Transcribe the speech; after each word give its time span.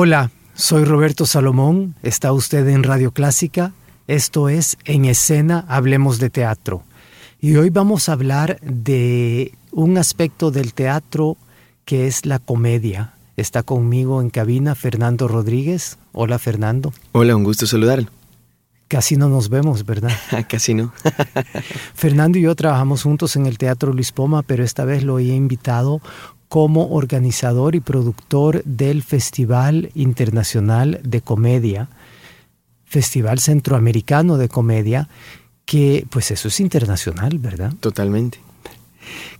Hola, 0.00 0.30
soy 0.54 0.84
Roberto 0.84 1.26
Salomón, 1.26 1.96
está 2.04 2.32
usted 2.32 2.68
en 2.68 2.84
Radio 2.84 3.10
Clásica, 3.10 3.72
esto 4.06 4.48
es 4.48 4.78
En 4.84 5.04
Escena 5.06 5.64
Hablemos 5.66 6.20
de 6.20 6.30
Teatro. 6.30 6.84
Y 7.40 7.56
hoy 7.56 7.70
vamos 7.70 8.08
a 8.08 8.12
hablar 8.12 8.60
de 8.60 9.54
un 9.72 9.98
aspecto 9.98 10.52
del 10.52 10.72
teatro 10.72 11.36
que 11.84 12.06
es 12.06 12.26
la 12.26 12.38
comedia. 12.38 13.14
Está 13.36 13.64
conmigo 13.64 14.22
en 14.22 14.30
cabina 14.30 14.76
Fernando 14.76 15.26
Rodríguez. 15.26 15.98
Hola 16.12 16.38
Fernando. 16.38 16.92
Hola, 17.10 17.34
un 17.34 17.42
gusto 17.42 17.66
saludarlo. 17.66 18.08
Casi 18.86 19.16
no 19.16 19.28
nos 19.28 19.48
vemos, 19.48 19.84
¿verdad? 19.84 20.12
Casi 20.48 20.74
no. 20.74 20.92
Fernando 21.94 22.38
y 22.38 22.42
yo 22.42 22.54
trabajamos 22.54 23.02
juntos 23.02 23.34
en 23.34 23.46
el 23.46 23.58
Teatro 23.58 23.92
Luis 23.92 24.12
Poma, 24.12 24.44
pero 24.44 24.62
esta 24.62 24.84
vez 24.84 25.02
lo 25.02 25.18
he 25.18 25.24
invitado 25.24 26.00
como 26.48 26.88
organizador 26.94 27.74
y 27.74 27.80
productor 27.80 28.62
del 28.64 29.02
Festival 29.02 29.90
Internacional 29.94 31.00
de 31.04 31.20
Comedia, 31.20 31.88
Festival 32.86 33.38
Centroamericano 33.38 34.38
de 34.38 34.48
Comedia, 34.48 35.08
que 35.66 36.06
pues 36.08 36.30
eso 36.30 36.48
es 36.48 36.60
internacional, 36.60 37.38
¿verdad? 37.38 37.74
Totalmente. 37.80 38.38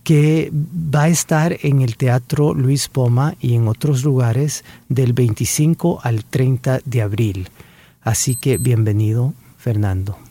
Que 0.05 0.51
va 0.53 1.05
a 1.05 1.09
estar 1.09 1.57
en 1.63 1.81
el 1.81 1.97
Teatro 1.97 2.53
Luis 2.53 2.89
Poma 2.89 3.35
y 3.41 3.55
en 3.55 3.69
otros 3.69 4.05
lugares 4.05 4.65
del 4.89 5.15
25 5.15 6.01
al 6.03 6.25
30 6.25 6.81
de 6.85 7.03
abril. 7.03 7.49
Así 8.03 8.37
que 8.37 8.59
bienvenido, 8.59 9.33
Fernando. 9.57 10.28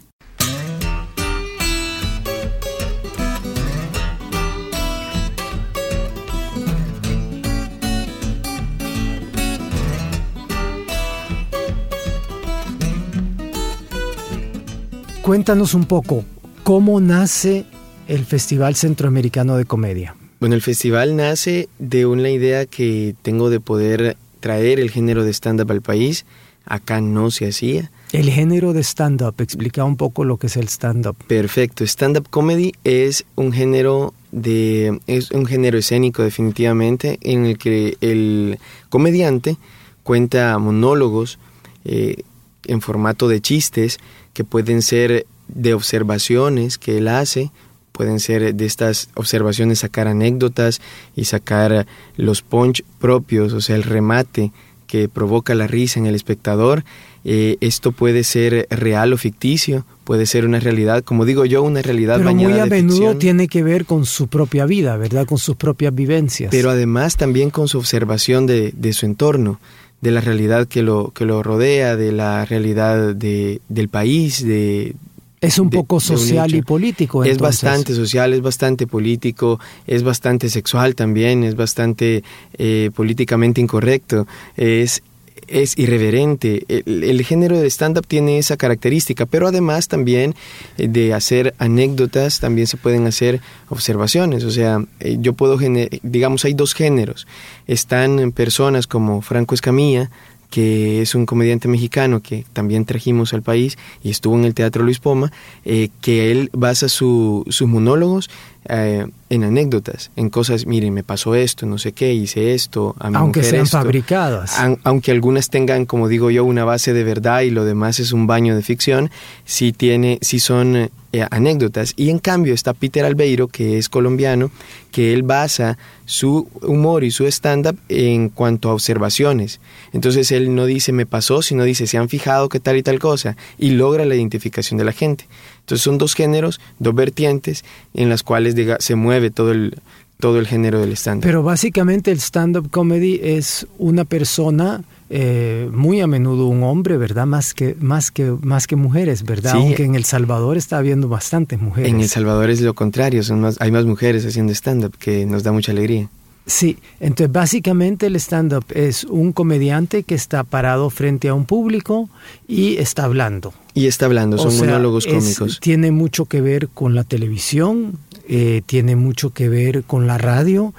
Cuéntanos 15.28 15.74
un 15.74 15.84
poco, 15.84 16.24
¿cómo 16.64 17.02
nace 17.02 17.66
el 18.08 18.24
Festival 18.24 18.76
Centroamericano 18.76 19.58
de 19.58 19.66
Comedia? 19.66 20.16
Bueno, 20.40 20.56
el 20.56 20.62
festival 20.62 21.18
nace 21.18 21.68
de 21.80 22.06
una 22.06 22.30
idea 22.30 22.66
que 22.66 23.14
tengo 23.24 23.50
de 23.50 23.60
poder 23.60 24.16
traer 24.40 24.80
el 24.80 24.90
género 24.90 25.26
de 25.26 25.34
stand-up 25.34 25.70
al 25.70 25.82
país. 25.82 26.26
Acá 26.64 27.02
no 27.02 27.30
se 27.30 27.50
hacía. 27.50 27.92
El 28.14 28.30
género 28.30 28.72
de 28.72 28.84
stand-up, 28.84 29.36
explica 29.40 29.84
un 29.84 29.98
poco 29.98 30.24
lo 30.24 30.38
que 30.38 30.48
es 30.48 30.56
el 30.56 30.70
stand-up. 30.70 31.18
Perfecto, 31.28 31.84
stand-up 31.84 32.30
comedy 32.30 32.72
es 32.86 33.26
un 33.36 33.52
género 33.52 34.14
de 34.32 34.98
es 35.08 35.32
un 35.32 35.46
género 35.46 35.78
escénico 35.78 36.24
definitivamente 36.24 37.20
en 37.22 37.46
el 37.46 37.58
que 37.58 37.98
el 38.00 38.60
comediante 38.88 39.58
cuenta 40.04 40.58
monólogos 40.58 41.38
eh, 41.84 42.24
en 42.64 42.80
formato 42.80 43.28
de 43.28 43.42
chistes 43.42 44.00
que 44.38 44.44
pueden 44.44 44.84
ser 44.84 45.26
de 45.48 45.74
observaciones 45.74 46.78
que 46.78 47.00
él 47.00 47.08
hace, 47.08 47.50
pueden 47.92 48.20
ser 48.20 48.54
de 48.54 48.66
estas 48.68 49.10
observaciones 49.16 49.80
sacar 49.80 50.08
anécdotas 50.08 50.80
y 51.16 51.26
sacar 51.26 51.88
los 52.18 52.44
punch 52.44 52.84
propios, 53.00 53.52
o 53.54 53.62
sea, 53.62 53.76
el 53.76 53.82
remate 53.82 54.52
que 54.86 55.10
provoca 55.10 55.56
la 55.56 55.66
risa 55.66 56.00
en 56.00 56.06
el 56.06 56.14
espectador. 56.14 56.84
Eh, 57.26 57.58
esto 57.62 57.94
puede 57.94 58.24
ser 58.24 58.68
real 58.70 59.12
o 59.12 59.18
ficticio, 59.18 59.88
puede 60.04 60.28
ser 60.28 60.46
una 60.46 60.60
realidad, 60.60 61.04
como 61.04 61.26
digo 61.26 61.44
yo, 61.44 61.64
una 61.64 61.82
realidad 61.82 62.20
Pero 62.20 62.36
muy 62.36 62.60
a 62.60 62.68
menudo 62.68 62.96
ficción. 62.96 63.18
tiene 63.18 63.48
que 63.48 63.64
ver 63.64 63.86
con 63.86 64.06
su 64.06 64.28
propia 64.28 64.68
vida, 64.68 64.98
¿verdad? 64.98 65.26
Con 65.26 65.40
sus 65.40 65.56
propias 65.56 65.96
vivencias. 65.96 66.52
Pero 66.52 66.70
además 66.70 67.18
también 67.18 67.50
con 67.50 67.68
su 67.68 67.80
observación 67.80 68.46
de, 68.46 68.72
de 68.78 68.94
su 68.94 69.08
entorno 69.08 69.60
de 70.02 70.12
la 70.12 70.22
realidad 70.22 70.68
que 70.68 70.84
lo, 70.84 71.12
que 71.12 71.26
lo 71.26 71.42
rodea, 71.44 71.96
de 71.96 72.12
la 72.12 72.46
realidad 72.46 73.16
de, 73.16 73.62
del 73.70 73.90
país, 73.90 74.46
de... 74.46 74.96
Es 75.42 75.60
un 75.60 75.70
de- 75.70 75.78
poco 75.78 75.96
un 75.96 76.02
social 76.02 76.54
y 76.56 76.62
político. 76.62 77.24
Es 77.24 77.32
entonces. 77.34 77.64
bastante 77.64 77.94
social, 77.94 78.34
es 78.34 78.42
bastante 78.42 78.88
político, 78.88 79.60
es 79.86 80.02
bastante 80.04 80.50
sexual 80.50 80.96
también, 80.96 81.44
es 81.44 81.56
bastante 81.56 82.24
eh, 82.58 82.90
políticamente 82.96 83.62
incorrecto, 83.62 84.28
es, 84.56 85.04
es 85.48 85.78
irreverente. 85.78 86.64
El, 86.68 87.24
género 87.24 87.60
de 87.60 87.68
stand-up 87.70 88.08
tiene 88.08 88.38
esa 88.38 88.58
característica, 88.58 89.26
pero 89.26 89.48
además 89.48 89.88
también 89.88 90.36
eh, 90.78 90.88
de 90.88 91.14
hacer 91.14 91.54
anécdotas, 91.58 92.40
también 92.40 92.68
se 92.68 92.78
pueden 92.78 93.06
hacer 93.08 93.42
observaciones. 93.70 94.44
O 94.44 94.52
sea, 94.52 94.84
eh, 95.00 95.18
yo 95.20 95.34
puedo, 95.34 95.58
digamos, 96.04 96.46
hay 96.46 96.54
dos 96.54 96.74
géneros. 96.74 97.28
Están 97.68 98.32
personas 98.32 98.88
como 98.88 99.22
Franco 99.22 99.56
Escamilla, 99.56 100.10
que 100.50 101.02
es 101.02 101.14
un 101.14 101.26
comediante 101.26 101.68
mexicano 101.68 102.22
que 102.22 102.46
también 102.54 102.86
trajimos 102.86 103.34
al 103.34 103.42
país 103.42 103.78
y 104.02 104.10
estuvo 104.10 104.36
en 104.36 104.46
el 104.46 104.54
Teatro 104.54 104.84
Luis 104.84 105.00
Poma, 105.00 105.32
eh, 105.66 105.90
que 106.00 106.32
él 106.32 106.50
basa 106.54 106.88
su- 106.88 107.44
sus 107.50 107.68
monólogos 107.68 108.30
eh, 108.70 109.06
en 109.30 109.44
anécdotas, 109.44 110.10
en 110.16 110.30
cosas, 110.30 110.66
miren, 110.66 110.94
me 110.94 111.04
pasó 111.04 111.36
esto, 111.36 111.66
no 111.66 111.78
sé 111.78 111.92
qué, 111.92 112.14
hice 112.14 112.54
esto, 112.54 112.96
a 113.00 113.10
mi 113.10 113.18
Aunque 113.18 113.40
mujer 113.42 113.52
sean 113.52 113.64
esto". 113.66 113.78
fabricadas. 113.78 114.58
An- 114.58 114.80
aunque 114.84 115.12
algunas 115.12 115.50
tengan, 115.50 115.86
como 115.86 116.08
digo 116.08 116.32
yo, 116.32 116.46
una 116.46 116.64
base 116.64 116.94
de 116.94 117.04
verdad 117.04 117.42
y 117.42 117.50
lo 117.50 117.66
demás 117.66 118.00
es 118.00 118.12
un 118.14 118.26
baño 118.28 118.56
de 118.56 118.62
ficción, 118.64 119.12
sí 119.46 119.74
tiene, 119.74 120.18
sí 120.22 120.40
son 120.40 120.90
eh, 121.14 121.26
anécdotas. 121.32 121.94
Y 121.98 122.10
en 122.10 122.20
cambio 122.20 122.54
está 122.54 122.74
Peter 122.74 123.04
Albeiro, 123.06 123.48
que 123.48 123.78
es 123.78 123.90
colombiano, 123.90 124.50
que 124.92 125.14
él 125.14 125.24
basa 125.24 125.78
su 126.06 126.48
humor 126.62 127.04
y 127.04 127.12
su 127.12 127.26
stand-up 127.28 127.78
en 127.90 128.30
cuanto 128.30 128.70
a 128.70 128.74
observaciones. 128.74 129.60
Entonces 129.92 130.32
él 130.32 130.56
no 130.56 130.66
dice 130.66 130.92
me 130.94 131.06
pasó, 131.06 131.42
sino 131.42 131.64
dice 131.66 131.86
se 131.88 131.98
han 131.98 132.08
fijado 132.08 132.48
que 132.50 132.60
tal 132.62 132.78
y 132.78 132.84
tal 132.84 132.98
cosa 133.00 133.36
y 133.58 133.72
logra 133.72 134.06
la 134.06 134.16
identificación 134.16 134.78
de 134.78 134.86
la 134.86 134.94
gente. 134.94 135.26
Entonces 135.68 135.84
son 135.84 135.98
dos 135.98 136.16
géneros, 136.16 136.62
dos 136.80 136.96
vertientes 136.96 137.66
en 137.94 138.08
las 138.08 138.24
cuales 138.24 138.56
se 138.80 138.96
mueve 138.96 139.32
todo 139.32 139.52
el, 139.52 139.76
todo 140.18 140.40
el 140.40 140.48
género 140.48 140.80
del 140.80 140.94
stand-up. 140.94 141.24
Pero 141.24 141.44
básicamente 141.44 142.10
el 142.10 142.20
stand-up 142.20 142.72
comedy 142.72 143.20
es 143.22 143.68
una 143.78 144.06
persona, 144.06 144.86
eh, 145.10 145.70
muy 145.74 146.00
a 146.00 146.08
menudo 146.08 146.48
un 146.48 146.64
hombre, 146.64 146.96
¿verdad? 146.96 147.26
Más 147.26 147.54
que, 147.54 147.76
más 147.82 148.12
que, 148.12 148.34
más 148.42 148.66
que 148.66 148.78
mujeres, 148.78 149.24
¿verdad? 149.24 149.52
Sí. 149.52 149.58
Aunque 149.58 149.84
en 149.84 149.96
El 149.96 150.06
Salvador 150.06 150.56
está 150.56 150.78
habiendo 150.78 151.10
bastantes 151.10 151.60
mujeres. 151.60 151.92
En 151.92 152.00
El 152.00 152.08
Salvador 152.08 152.50
es 152.50 152.62
lo 152.62 152.74
contrario, 152.74 153.22
son 153.22 153.42
más, 153.42 153.58
hay 153.60 153.72
más 153.72 153.84
mujeres 153.84 154.26
haciendo 154.26 154.54
stand-up 154.54 154.96
que 154.98 155.26
nos 155.26 155.44
da 155.44 155.52
mucha 155.52 155.74
alegría. 155.74 156.08
Sí, 156.50 156.78
entonces 157.02 157.30
básicamente 157.32 158.08
el 158.08 158.16
stand-up 158.16 158.64
es 158.74 159.04
un 159.04 159.34
comediante 159.34 160.04
que 160.04 160.16
está 160.16 160.46
parado 160.46 160.90
frente 160.90 161.28
a 161.28 161.34
un 161.34 161.44
público 161.44 162.10
y 162.48 162.78
está 162.78 163.04
hablando. 163.04 163.54
Y 163.74 163.88
está 163.88 164.06
hablando, 164.06 164.38
son 164.38 164.48
O 164.48 164.52
sea, 164.52 164.66
monólogos 164.66 165.06
es- 165.06 165.14
cómicos. 165.14 165.60
Tiene 165.60 165.92
mucho 165.92 166.26
que 166.26 166.40
ver 166.40 166.70
con 166.70 166.96
la 166.96 167.04
televisión, 167.04 167.98
eh, 168.30 168.62
tiene 168.66 168.96
mucho 168.96 169.32
que 169.34 169.50
ver 169.50 169.84
con 169.84 170.08
la 170.08 170.18
radio, 170.18 170.74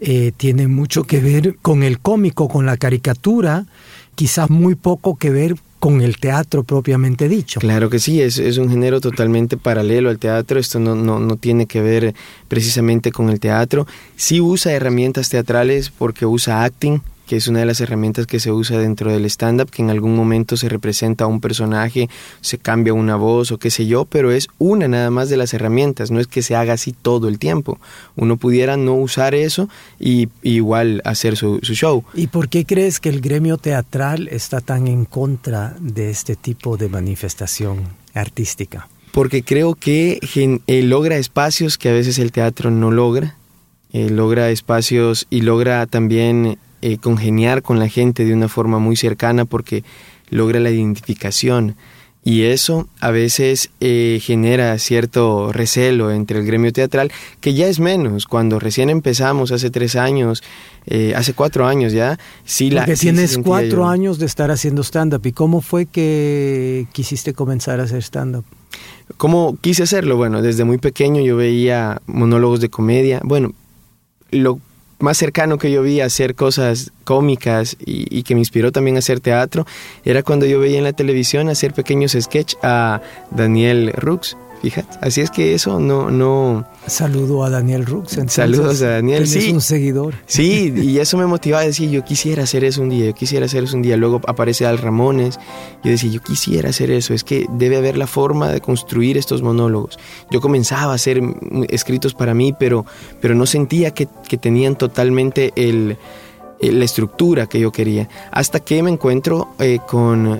eh, 0.00 0.32
tiene 0.36 0.68
mucho 0.68 1.04
que 1.04 1.20
ver 1.20 1.56
con 1.60 1.82
el 1.82 1.98
cómico, 1.98 2.48
con 2.48 2.64
la 2.64 2.78
caricatura, 2.78 3.66
quizás 4.14 4.48
muy 4.48 4.74
poco 4.74 5.16
que 5.16 5.28
ver 5.30 5.54
con 5.80 6.02
el 6.02 6.18
teatro 6.18 6.62
propiamente 6.62 7.28
dicho. 7.28 7.58
Claro 7.58 7.90
que 7.90 7.98
sí, 7.98 8.20
es, 8.20 8.38
es 8.38 8.58
un 8.58 8.68
género 8.68 9.00
totalmente 9.00 9.56
paralelo 9.56 10.10
al 10.10 10.18
teatro, 10.18 10.60
esto 10.60 10.78
no, 10.78 10.94
no, 10.94 11.18
no 11.18 11.36
tiene 11.36 11.66
que 11.66 11.80
ver 11.80 12.14
precisamente 12.48 13.10
con 13.10 13.30
el 13.30 13.40
teatro. 13.40 13.86
Sí 14.14 14.40
usa 14.40 14.72
herramientas 14.72 15.30
teatrales 15.30 15.90
porque 15.90 16.26
usa 16.26 16.64
acting, 16.64 17.00
que 17.30 17.36
es 17.36 17.46
una 17.46 17.60
de 17.60 17.64
las 17.64 17.80
herramientas 17.80 18.26
que 18.26 18.40
se 18.40 18.50
usa 18.50 18.76
dentro 18.80 19.12
del 19.12 19.24
stand-up, 19.26 19.70
que 19.70 19.82
en 19.82 19.90
algún 19.90 20.16
momento 20.16 20.56
se 20.56 20.68
representa 20.68 21.22
a 21.22 21.26
un 21.28 21.40
personaje, 21.40 22.08
se 22.40 22.58
cambia 22.58 22.92
una 22.92 23.14
voz 23.14 23.52
o 23.52 23.58
qué 23.58 23.70
sé 23.70 23.86
yo, 23.86 24.04
pero 24.04 24.32
es 24.32 24.48
una 24.58 24.88
nada 24.88 25.10
más 25.10 25.28
de 25.28 25.36
las 25.36 25.54
herramientas, 25.54 26.10
no 26.10 26.18
es 26.18 26.26
que 26.26 26.42
se 26.42 26.56
haga 26.56 26.72
así 26.72 26.90
todo 26.90 27.28
el 27.28 27.38
tiempo. 27.38 27.78
Uno 28.16 28.36
pudiera 28.36 28.76
no 28.76 28.94
usar 28.94 29.36
eso 29.36 29.68
y, 30.00 30.28
igual 30.42 31.02
hacer 31.04 31.36
su, 31.36 31.60
su 31.62 31.74
show. 31.74 32.02
¿Y 32.14 32.26
por 32.26 32.48
qué 32.48 32.66
crees 32.66 32.98
que 32.98 33.10
el 33.10 33.20
gremio 33.20 33.58
teatral 33.58 34.26
está 34.26 34.60
tan 34.60 34.88
en 34.88 35.04
contra 35.04 35.76
de 35.78 36.10
este 36.10 36.34
tipo 36.34 36.76
de 36.78 36.88
manifestación 36.88 37.90
artística? 38.12 38.88
Porque 39.12 39.44
creo 39.44 39.76
que 39.76 40.18
eh, 40.66 40.82
logra 40.82 41.16
espacios 41.16 41.78
que 41.78 41.90
a 41.90 41.92
veces 41.92 42.18
el 42.18 42.32
teatro 42.32 42.72
no 42.72 42.90
logra, 42.90 43.36
eh, 43.92 44.10
logra 44.10 44.50
espacios 44.50 45.28
y 45.30 45.42
logra 45.42 45.86
también 45.86 46.58
eh, 46.82 46.98
congeniar 46.98 47.62
con 47.62 47.78
la 47.78 47.88
gente 47.88 48.24
de 48.24 48.32
una 48.32 48.48
forma 48.48 48.78
muy 48.78 48.96
cercana 48.96 49.44
porque 49.44 49.84
logra 50.30 50.60
la 50.60 50.70
identificación. 50.70 51.76
Y 52.22 52.42
eso 52.42 52.86
a 53.00 53.10
veces 53.10 53.70
eh, 53.80 54.18
genera 54.22 54.76
cierto 54.78 55.52
recelo 55.52 56.10
entre 56.10 56.38
el 56.38 56.44
gremio 56.44 56.70
teatral, 56.70 57.10
que 57.40 57.54
ya 57.54 57.66
es 57.66 57.80
menos. 57.80 58.26
Cuando 58.26 58.58
recién 58.58 58.90
empezamos, 58.90 59.52
hace 59.52 59.70
tres 59.70 59.96
años, 59.96 60.42
eh, 60.86 61.14
hace 61.16 61.32
cuatro 61.32 61.66
años 61.66 61.94
ya, 61.94 62.18
sí 62.44 62.70
la... 62.70 62.84
tienes 62.84 63.38
cuatro 63.38 63.88
años 63.88 64.18
de 64.18 64.26
estar 64.26 64.50
haciendo 64.50 64.82
stand-up. 64.82 65.24
¿Y 65.24 65.32
cómo 65.32 65.62
fue 65.62 65.86
que 65.86 66.86
quisiste 66.92 67.32
comenzar 67.32 67.80
a 67.80 67.84
hacer 67.84 68.02
stand-up? 68.02 68.44
¿Cómo 69.16 69.56
quise 69.58 69.82
hacerlo? 69.84 70.16
Bueno, 70.16 70.42
desde 70.42 70.64
muy 70.64 70.76
pequeño 70.76 71.22
yo 71.22 71.36
veía 71.36 72.02
monólogos 72.06 72.60
de 72.60 72.68
comedia. 72.68 73.20
Bueno, 73.24 73.52
lo 74.30 74.60
más 75.00 75.18
cercano 75.18 75.58
que 75.58 75.70
yo 75.70 75.82
vi 75.82 76.00
a 76.00 76.06
hacer 76.06 76.34
cosas 76.34 76.92
cómicas 77.04 77.76
y, 77.84 78.22
que 78.22 78.34
me 78.34 78.40
inspiró 78.40 78.70
también 78.70 78.96
a 78.96 79.00
hacer 79.00 79.20
teatro 79.20 79.66
era 80.04 80.22
cuando 80.22 80.46
yo 80.46 80.60
veía 80.60 80.78
en 80.78 80.84
la 80.84 80.92
televisión 80.92 81.48
hacer 81.48 81.72
pequeños 81.72 82.16
sketches 82.18 82.58
a 82.62 83.00
Daniel 83.30 83.92
Rux. 83.96 84.36
Fíjate, 84.62 84.98
así 85.00 85.22
es 85.22 85.30
que 85.30 85.54
eso 85.54 85.80
no, 85.80 86.10
no. 86.10 86.66
Saludo 86.86 87.44
a 87.44 87.50
Daniel 87.50 87.86
Rux. 87.86 88.18
Saludos 88.26 88.82
a 88.82 88.90
Daniel. 88.90 89.26
Sí, 89.26 89.38
es 89.38 89.52
un 89.54 89.62
seguidor. 89.62 90.14
Sí, 90.26 90.72
y 90.76 90.98
eso 90.98 91.16
me 91.16 91.24
motivaba 91.24 91.62
a 91.62 91.66
decir, 91.66 91.88
yo 91.88 92.04
quisiera 92.04 92.42
hacer 92.42 92.64
eso 92.64 92.82
un 92.82 92.90
día, 92.90 93.06
yo 93.06 93.14
quisiera 93.14 93.46
hacer 93.46 93.64
eso 93.64 93.76
un 93.76 93.82
día. 93.82 93.96
Luego 93.96 94.20
aparece 94.26 94.66
Al 94.66 94.76
Ramones. 94.76 95.38
Yo 95.82 95.90
decía, 95.90 96.10
yo 96.10 96.20
quisiera 96.20 96.68
hacer 96.70 96.90
eso. 96.90 97.14
Es 97.14 97.24
que 97.24 97.46
debe 97.52 97.78
haber 97.78 97.96
la 97.96 98.06
forma 98.06 98.50
de 98.50 98.60
construir 98.60 99.16
estos 99.16 99.40
monólogos. 99.40 99.98
Yo 100.30 100.42
comenzaba 100.42 100.92
a 100.92 100.96
hacer 100.96 101.22
escritos 101.70 102.12
para 102.12 102.34
mí, 102.34 102.54
pero, 102.58 102.84
pero 103.22 103.34
no 103.34 103.46
sentía 103.46 103.92
que, 103.92 104.08
que 104.28 104.36
tenían 104.36 104.76
totalmente 104.76 105.52
el, 105.56 105.96
la 106.60 106.84
estructura 106.84 107.46
que 107.46 107.60
yo 107.60 107.72
quería. 107.72 108.08
Hasta 108.30 108.60
que 108.60 108.82
me 108.82 108.90
encuentro 108.90 109.54
eh, 109.58 109.78
con, 109.86 110.38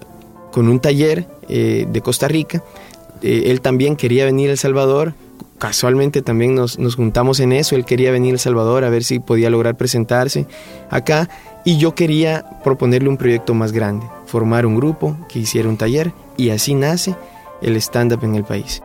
con 0.53 0.69
un 0.69 0.79
taller 0.79 1.27
eh, 1.49 1.87
de 1.91 2.01
Costa 2.03 2.29
Rica 2.29 2.63
eh, 3.23 3.45
él 3.47 3.61
también 3.61 3.97
quería 3.97 4.25
venir 4.25 4.49
a 4.49 4.53
El 4.53 4.59
Salvador, 4.59 5.15
casualmente 5.59 6.23
también 6.23 6.55
nos, 6.55 6.79
nos, 6.79 6.97
juntamos 6.97 7.41
en 7.41 7.53
eso, 7.53 7.77
él 7.77 7.85
quería 7.85 8.11
venir 8.11 8.33
a 8.33 8.35
El 8.35 8.39
Salvador 8.39 8.85
a 8.85 8.91
ver 8.91 9.05
si 9.05 9.19
podía 9.19 9.51
lograr 9.51 9.77
presentarse 9.77 10.47
acá. 10.91 11.29
Y 11.65 11.77
yo 11.77 11.95
quería 11.95 12.45
proponerle 12.65 13.11
un 13.11 13.19
proyecto 13.19 13.53
más 13.53 13.73
grande, 13.73 14.07
formar 14.27 14.65
un 14.65 14.77
grupo 14.77 15.17
que 15.29 15.41
hiciera 15.41 15.69
un 15.69 15.77
taller. 15.77 16.13
Y 16.39 16.51
así 16.51 16.75
nace 16.75 17.15
el 17.61 17.77
stand-up 17.77 18.25
en 18.25 18.35
el 18.35 18.45
país. 18.45 18.83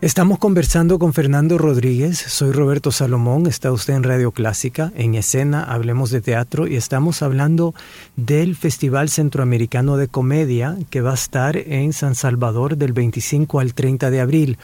Estamos 0.00 0.38
conversando 0.38 1.00
con 1.00 1.12
Fernando 1.12 1.58
Rodríguez, 1.58 2.18
soy 2.18 2.52
Roberto 2.52 2.92
Salomón, 2.92 3.48
está 3.48 3.72
usted 3.72 3.94
en 3.94 4.04
Radio 4.04 4.30
Clásica, 4.30 4.92
en 4.94 5.16
escena, 5.16 5.64
hablemos 5.64 6.10
de 6.10 6.20
teatro 6.20 6.68
y 6.68 6.76
estamos 6.76 7.20
hablando 7.20 7.74
del 8.14 8.54
Festival 8.54 9.08
Centroamericano 9.08 9.96
de 9.96 10.06
Comedia 10.06 10.76
que 10.88 11.00
va 11.00 11.10
a 11.10 11.14
estar 11.14 11.56
en 11.56 11.92
San 11.92 12.14
Salvador 12.14 12.76
del 12.76 12.92
25 12.92 13.58
al 13.58 13.74
30 13.74 14.12
de 14.12 14.20
abril. 14.20 14.58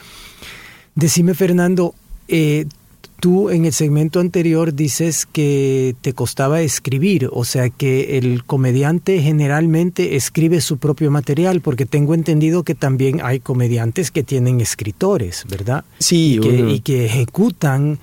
Decime 0.95 1.35
Fernando, 1.35 1.97
eh, 2.29 2.67
Tú 3.25 3.49
en 3.49 3.65
el 3.65 3.73
segmento 3.73 4.21
anterior 4.21 4.75
dices 4.75 5.25
que 5.25 5.97
te 6.03 6.13
costaba 6.13 6.61
escribir, 6.61 7.31
o 7.33 7.47
sea 7.47 7.71
que 7.71 8.19
el 8.19 8.45
comediante 8.45 9.19
generalmente 9.23 10.17
escribe 10.17 10.61
su 10.61 10.77
propio 10.77 11.11
material, 11.11 11.63
porque 11.63 11.87
tengo 11.87 12.13
entendido 12.13 12.65
que 12.65 12.75
también 12.75 13.23
hay 13.23 13.41
comediantes 13.41 14.11
que 14.11 14.25
tienen 14.25 14.61
escritores, 14.61 15.47
¿verdad? 15.49 15.87
Sí. 16.01 16.35
Y 16.35 16.41
que, 16.41 16.71
y 16.71 16.81
que 16.81 17.07
ejecutan 17.07 17.99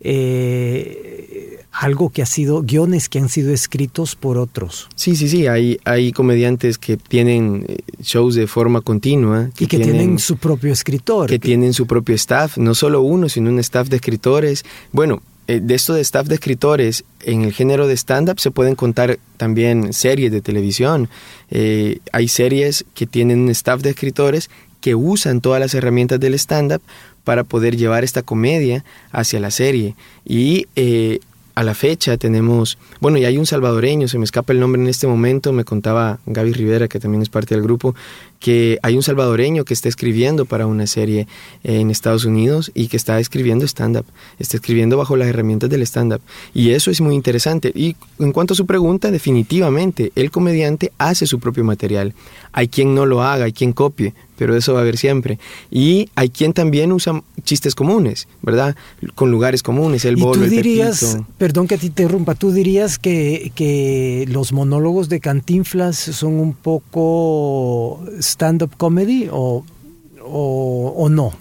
eh, 0.00 1.51
algo 1.72 2.10
que 2.10 2.22
ha 2.22 2.26
sido, 2.26 2.62
guiones 2.62 3.08
que 3.08 3.18
han 3.18 3.28
sido 3.28 3.52
escritos 3.52 4.14
por 4.14 4.36
otros. 4.36 4.88
Sí, 4.94 5.16
sí, 5.16 5.28
sí, 5.28 5.46
hay, 5.46 5.78
hay 5.84 6.12
comediantes 6.12 6.78
que 6.78 6.96
tienen 6.96 7.64
eh, 7.66 7.78
shows 8.02 8.34
de 8.34 8.46
forma 8.46 8.82
continua. 8.82 9.50
y 9.58 9.66
que 9.66 9.78
tienen, 9.78 10.18
su 10.18 10.36
propio 10.36 10.72
escritor. 10.72 11.28
Que, 11.28 11.38
tienen 11.38 11.72
su 11.72 11.86
propio 11.86 12.14
staff, 12.14 12.58
no 12.58 12.74
solo 12.74 13.00
uno, 13.00 13.28
sino 13.28 13.50
un 13.50 13.58
staff 13.58 13.88
de 13.88 13.96
escritores. 13.96 14.64
Bueno, 14.92 15.22
eh, 15.48 15.60
de 15.62 15.74
esto 15.74 15.94
de 15.94 16.02
staff 16.02 16.28
de 16.28 16.34
escritores, 16.34 17.04
en 17.22 17.42
el 17.42 17.52
género 17.52 17.86
de 17.86 17.96
stand-up 17.96 18.38
se 18.38 18.50
pueden 18.50 18.74
contar 18.74 19.18
también 19.38 19.92
series 19.92 20.30
de 20.30 20.40
televisión. 20.40 21.08
hay 21.50 22.28
series 22.28 22.84
que 22.94 23.06
tienen 23.06 23.40
un 23.40 23.50
staff 23.50 23.82
de 23.82 23.90
escritores 23.90 24.50
que 24.82 24.94
usan 24.94 25.40
todas 25.40 25.60
las 25.60 25.74
herramientas 25.74 26.20
del 26.20 26.34
stand-up 26.34 26.82
para 27.24 27.44
poder 27.44 27.76
llevar 27.76 28.04
esta 28.04 28.22
comedia 28.22 28.84
hacia 29.12 29.40
la 29.40 29.50
serie. 29.50 29.94
Y 30.24 30.66
eh, 30.76 31.20
a 31.54 31.62
la 31.62 31.74
fecha 31.74 32.16
tenemos, 32.16 32.78
bueno, 33.02 33.18
y 33.18 33.24
hay 33.24 33.36
un 33.36 33.46
salvadoreño, 33.46 34.06
se 34.06 34.16
me 34.16 34.24
escapa 34.24 34.52
el 34.52 34.60
nombre 34.60 34.80
en 34.80 34.86
este 34.86 35.08
momento, 35.08 35.52
me 35.52 35.64
contaba 35.64 36.20
Gaby 36.24 36.52
Rivera, 36.52 36.86
que 36.86 37.00
también 37.00 37.20
es 37.20 37.28
parte 37.28 37.56
del 37.56 37.64
grupo, 37.64 37.96
que 38.38 38.78
hay 38.80 38.94
un 38.94 39.02
salvadoreño 39.02 39.64
que 39.64 39.74
está 39.74 39.88
escribiendo 39.88 40.44
para 40.44 40.68
una 40.68 40.86
serie 40.86 41.26
en 41.64 41.90
Estados 41.90 42.24
Unidos 42.24 42.70
y 42.74 42.86
que 42.86 42.96
está 42.96 43.18
escribiendo 43.18 43.64
stand-up, 43.64 44.06
está 44.38 44.56
escribiendo 44.56 44.96
bajo 44.96 45.16
las 45.16 45.26
herramientas 45.26 45.68
del 45.68 45.82
stand-up. 45.82 46.20
Y 46.54 46.70
eso 46.70 46.92
es 46.92 47.00
muy 47.00 47.16
interesante. 47.16 47.72
Y 47.74 47.96
en 48.20 48.30
cuanto 48.30 48.54
a 48.54 48.56
su 48.56 48.66
pregunta, 48.66 49.10
definitivamente, 49.10 50.12
el 50.14 50.30
comediante 50.30 50.92
hace 50.98 51.26
su 51.26 51.40
propio 51.40 51.64
material. 51.64 52.14
Hay 52.52 52.68
quien 52.68 52.94
no 52.94 53.04
lo 53.04 53.24
haga, 53.24 53.46
hay 53.46 53.52
quien 53.52 53.72
copie, 53.72 54.14
pero 54.36 54.56
eso 54.56 54.72
va 54.72 54.80
a 54.80 54.82
haber 54.82 54.96
siempre. 54.96 55.38
Y 55.70 56.08
hay 56.14 56.28
quien 56.28 56.52
también 56.52 56.90
usa 56.90 57.22
chistes 57.44 57.76
comunes, 57.76 58.26
¿verdad? 58.42 58.74
Con 59.14 59.30
lugares 59.30 59.62
comunes, 59.62 60.04
el 60.04 60.16
bolo, 60.16 60.42
tú 60.42 60.50
dirías, 60.50 61.18
Perdón 61.38 61.68
que 61.68 61.78
te 61.78 61.86
interrumpa, 61.86 62.34
¿tú 62.34 62.50
dirías 62.50 62.91
que, 62.98 63.52
que 63.54 64.24
los 64.28 64.52
monólogos 64.52 65.08
de 65.08 65.20
Cantinflas 65.20 65.96
son 65.96 66.34
un 66.34 66.54
poco 66.54 68.04
stand-up 68.18 68.76
comedy 68.76 69.28
o, 69.30 69.64
o, 70.24 71.08
no? 71.08 71.32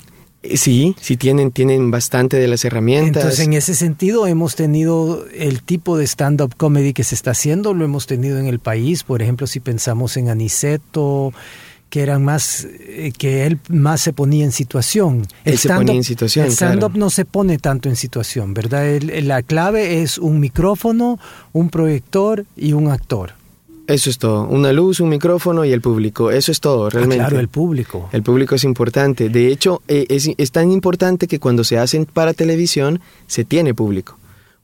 Eh, 0.43 0.58
sí, 0.58 0.96
sí 1.00 1.17
tienen, 1.17 1.51
tienen 1.51 1.91
bastante 1.91 2.38
de 2.38 2.48
las 2.48 2.65
herramientas. 2.65 3.24
Entonces, 3.24 3.46
en 3.46 3.53
ese 3.53 3.75
sentido, 3.75 4.27
hemos 4.27 4.55
tenido 4.55 5.25
el 5.34 5.62
tipo 5.62 5.98
de 5.98 6.05
stand-up 6.05 6.55
comedy 6.58 6.93
que 6.93 7.03
se 7.03 7.15
está 7.15 7.31
haciendo, 7.31 7.74
lo 7.74 7.86
hemos 7.86 8.08
tenido 8.08 8.39
en 8.39 8.48
el 8.48 8.60
país. 8.60 9.03
Por 9.03 9.22
ejemplo, 9.22 9.48
si 9.48 9.60
pensamos 9.60 10.17
en 10.17 10.29
Aniceto, 10.29 11.34
que 11.91 12.01
eran 12.01 12.24
más, 12.24 12.65
eh, 12.71 13.12
que 13.15 13.45
él 13.45 13.60
más 13.69 14.00
se 14.00 14.13
ponía 14.13 14.45
en 14.45 14.53
situación. 14.53 15.27
El 15.43 15.57
se 15.57 15.67
ponía 15.69 15.93
en 15.93 16.05
situación. 16.05 16.45
El 16.45 16.53
stand-up 16.53 16.93
no 16.95 17.10
se 17.10 17.25
pone 17.25 17.57
tanto 17.57 17.89
en 17.89 17.98
situación, 17.98 18.53
¿verdad? 18.53 19.01
la 19.01 19.43
clave 19.43 20.01
es 20.01 20.17
un 20.17 20.39
micrófono, 20.39 21.19
un 21.51 21.69
proyector 21.69 22.45
y 22.55 22.71
un 22.71 22.89
actor. 22.89 23.33
Eso 23.88 24.10
es 24.10 24.17
todo. 24.19 24.48
Una 24.48 24.71
luz, 24.71 25.01
un 25.01 25.10
micrófono 25.10 25.65
y 25.65 25.74
el 25.74 25.81
público. 25.81 26.31
Eso 26.31 26.53
es 26.53 26.62
todo, 26.62 26.86
ah, 26.86 26.89
realmente. 26.91 27.17
claro, 27.17 27.39
el 27.39 27.50
público. 27.50 28.07
El 28.13 28.24
público 28.24 28.55
es 28.55 28.63
importante. 28.63 29.27
De 29.27 29.48
hecho, 29.48 29.81
eh, 29.89 30.05
es, 30.07 30.29
es 30.38 30.51
tan 30.51 30.71
importante 30.71 31.27
que 31.27 31.39
cuando 31.39 31.65
se 31.65 31.77
hacen 31.77 32.05
para 32.05 32.33
televisión, 32.33 33.01
se 33.27 33.43
tiene 33.43 33.74
público 33.74 34.17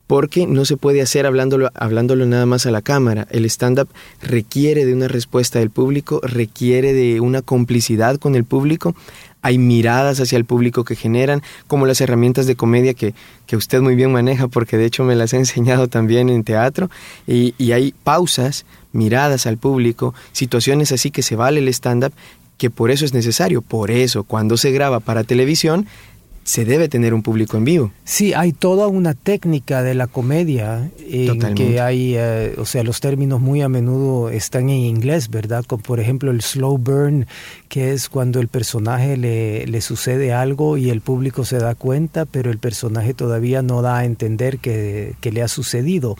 porque 0.08 0.46
no 0.46 0.64
se 0.64 0.78
puede 0.78 1.02
hacer 1.02 1.26
hablándolo, 1.26 1.70
hablándolo 1.74 2.26
nada 2.26 2.46
más 2.46 2.64
a 2.66 2.70
la 2.72 2.82
cámara. 2.82 3.28
El 3.30 3.44
stand-up 3.44 3.88
requiere 4.22 4.86
de 4.86 4.94
una 4.94 5.06
respuesta 5.06 5.60
del 5.60 5.70
público, 5.70 6.20
requiere 6.24 6.94
de 6.94 7.20
una 7.20 7.42
complicidad 7.42 8.16
con 8.16 8.34
el 8.34 8.44
público. 8.44 8.96
Hay 9.42 9.58
miradas 9.58 10.18
hacia 10.18 10.38
el 10.38 10.46
público 10.46 10.82
que 10.82 10.96
generan, 10.96 11.42
como 11.66 11.86
las 11.86 12.00
herramientas 12.00 12.46
de 12.46 12.56
comedia 12.56 12.94
que, 12.94 13.14
que 13.46 13.56
usted 13.56 13.82
muy 13.82 13.96
bien 13.96 14.10
maneja, 14.10 14.48
porque 14.48 14.78
de 14.78 14.86
hecho 14.86 15.04
me 15.04 15.14
las 15.14 15.34
he 15.34 15.36
enseñado 15.36 15.88
también 15.88 16.30
en 16.30 16.42
teatro. 16.42 16.90
Y, 17.26 17.54
y 17.58 17.72
hay 17.72 17.94
pausas, 18.02 18.64
miradas 18.92 19.46
al 19.46 19.58
público, 19.58 20.14
situaciones 20.32 20.90
así 20.90 21.10
que 21.10 21.22
se 21.22 21.36
vale 21.36 21.60
el 21.60 21.68
stand-up, 21.68 22.14
que 22.56 22.70
por 22.70 22.90
eso 22.90 23.04
es 23.04 23.12
necesario. 23.12 23.60
Por 23.60 23.90
eso, 23.90 24.24
cuando 24.24 24.56
se 24.56 24.72
graba 24.72 25.00
para 25.00 25.22
televisión, 25.22 25.86
se 26.48 26.64
debe 26.64 26.88
tener 26.88 27.12
un 27.12 27.22
público 27.22 27.58
en 27.58 27.64
vivo. 27.66 27.92
Sí, 28.04 28.32
hay 28.32 28.54
toda 28.54 28.86
una 28.86 29.12
técnica 29.12 29.82
de 29.82 29.92
la 29.92 30.06
comedia 30.06 30.90
en 30.98 31.54
que 31.54 31.78
hay, 31.78 32.14
eh, 32.16 32.54
o 32.56 32.64
sea, 32.64 32.82
los 32.84 33.00
términos 33.00 33.38
muy 33.38 33.60
a 33.60 33.68
menudo 33.68 34.30
están 34.30 34.70
en 34.70 34.78
inglés, 34.78 35.28
¿verdad? 35.28 35.62
Como 35.66 35.82
por 35.82 36.00
ejemplo 36.00 36.30
el 36.30 36.40
slow 36.40 36.78
burn, 36.78 37.26
que 37.68 37.92
es 37.92 38.08
cuando 38.08 38.40
el 38.40 38.48
personaje 38.48 39.16
le, 39.16 39.66
le 39.66 39.80
sucede 39.80 40.32
algo 40.32 40.76
y 40.76 40.90
el 40.90 41.00
público 41.00 41.44
se 41.44 41.58
da 41.58 41.74
cuenta, 41.74 42.24
pero 42.24 42.50
el 42.50 42.58
personaje 42.58 43.14
todavía 43.14 43.62
no 43.62 43.82
da 43.82 43.98
a 43.98 44.04
entender 44.04 44.58
que, 44.58 45.14
que 45.20 45.32
le 45.32 45.42
ha 45.42 45.48
sucedido. 45.48 46.16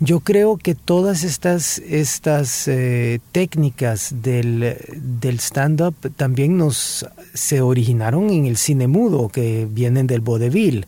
Yo 0.00 0.20
creo 0.20 0.56
que 0.56 0.74
todas 0.74 1.24
estas, 1.24 1.78
estas 1.78 2.68
eh, 2.68 3.20
técnicas 3.32 4.14
del, 4.22 4.76
del 4.96 5.38
stand-up 5.40 5.94
también 6.16 6.56
nos 6.56 7.06
se 7.34 7.60
originaron 7.60 8.30
en 8.30 8.46
el 8.46 8.56
cine 8.56 8.88
mudo, 8.88 9.28
que 9.28 9.66
vienen 9.70 10.06
del 10.06 10.20
vodevil. 10.20 10.86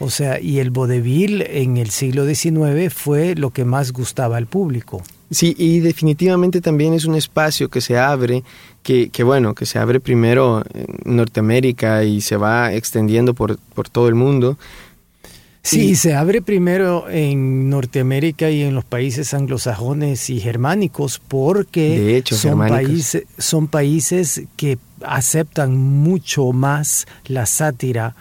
O 0.00 0.10
sea, 0.10 0.40
y 0.40 0.58
el 0.58 0.70
vodevil 0.70 1.42
en 1.42 1.76
el 1.76 1.90
siglo 1.90 2.26
XIX 2.26 2.92
fue 2.92 3.34
lo 3.36 3.50
que 3.50 3.64
más 3.64 3.92
gustaba 3.92 4.36
al 4.36 4.46
público. 4.46 5.02
Sí, 5.30 5.54
y 5.58 5.80
definitivamente 5.80 6.60
también 6.60 6.94
es 6.94 7.06
un 7.06 7.14
espacio 7.14 7.68
que 7.68 7.80
se 7.80 7.98
abre, 7.98 8.44
que, 8.82 9.08
que 9.08 9.24
bueno, 9.24 9.54
que 9.54 9.66
se 9.66 9.78
abre 9.78 9.98
primero 10.00 10.62
en 10.74 11.16
Norteamérica 11.16 12.04
y 12.04 12.20
se 12.20 12.36
va 12.36 12.72
extendiendo 12.72 13.34
por, 13.34 13.58
por 13.74 13.88
todo 13.88 14.08
el 14.08 14.14
mundo. 14.14 14.58
Sí, 15.64 15.96
se 15.96 16.14
abre 16.14 16.42
primero 16.42 17.08
en 17.08 17.70
Norteamérica 17.70 18.50
y 18.50 18.62
en 18.62 18.74
los 18.74 18.84
países 18.84 19.32
anglosajones 19.32 20.28
y 20.28 20.38
germánicos 20.38 21.22
porque 21.26 21.98
de 21.98 22.16
hecho, 22.18 22.36
son, 22.36 22.58
países, 22.58 23.24
son 23.38 23.68
países 23.68 24.42
que 24.56 24.76
aceptan 25.02 25.74
mucho 25.74 26.52
más 26.52 27.06
la 27.24 27.46
sátira 27.46 28.14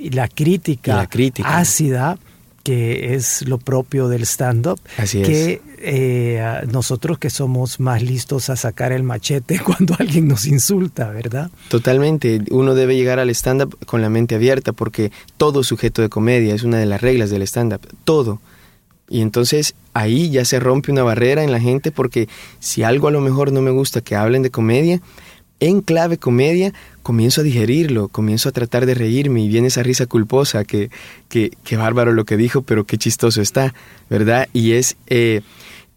y 0.00 0.08
la 0.08 0.26
crítica, 0.26 0.96
la 0.96 1.06
crítica. 1.06 1.58
ácida 1.58 2.18
que 2.62 3.14
es 3.14 3.46
lo 3.48 3.58
propio 3.58 4.08
del 4.08 4.22
stand-up, 4.22 4.80
que 5.10 5.62
eh, 5.78 6.42
nosotros 6.70 7.18
que 7.18 7.30
somos 7.30 7.80
más 7.80 8.02
listos 8.02 8.50
a 8.50 8.56
sacar 8.56 8.92
el 8.92 9.02
machete 9.02 9.60
cuando 9.64 9.96
alguien 9.98 10.28
nos 10.28 10.46
insulta, 10.46 11.10
¿verdad? 11.10 11.50
Totalmente, 11.68 12.42
uno 12.50 12.74
debe 12.74 12.96
llegar 12.96 13.18
al 13.18 13.30
stand-up 13.30 13.78
con 13.86 14.02
la 14.02 14.10
mente 14.10 14.34
abierta 14.34 14.72
porque 14.72 15.10
todo 15.36 15.64
sujeto 15.64 16.02
de 16.02 16.08
comedia 16.08 16.54
es 16.54 16.62
una 16.62 16.78
de 16.78 16.86
las 16.86 17.00
reglas 17.00 17.30
del 17.30 17.42
stand-up, 17.42 17.86
todo. 18.04 18.40
Y 19.08 19.22
entonces 19.22 19.74
ahí 19.92 20.30
ya 20.30 20.44
se 20.44 20.60
rompe 20.60 20.92
una 20.92 21.02
barrera 21.02 21.42
en 21.42 21.50
la 21.50 21.60
gente 21.60 21.90
porque 21.90 22.28
si 22.60 22.82
algo 22.84 23.08
a 23.08 23.10
lo 23.10 23.20
mejor 23.20 23.52
no 23.52 23.60
me 23.60 23.72
gusta 23.72 24.02
que 24.02 24.14
hablen 24.14 24.42
de 24.42 24.50
comedia, 24.50 25.00
en 25.60 25.82
clave 25.82 26.18
comedia, 26.18 26.72
comienzo 27.02 27.42
a 27.42 27.44
digerirlo, 27.44 28.08
comienzo 28.08 28.48
a 28.48 28.52
tratar 28.52 28.86
de 28.86 28.94
reírme 28.94 29.42
y 29.42 29.48
viene 29.48 29.68
esa 29.68 29.82
risa 29.82 30.06
culposa 30.06 30.64
que, 30.64 30.90
que, 31.28 31.52
que 31.64 31.76
bárbaro 31.76 32.12
lo 32.12 32.24
que 32.24 32.36
dijo, 32.36 32.62
pero 32.62 32.84
qué 32.84 32.98
chistoso 32.98 33.40
está, 33.40 33.74
¿verdad? 34.08 34.48
Y 34.52 34.72
es... 34.72 34.96
Eh, 35.06 35.42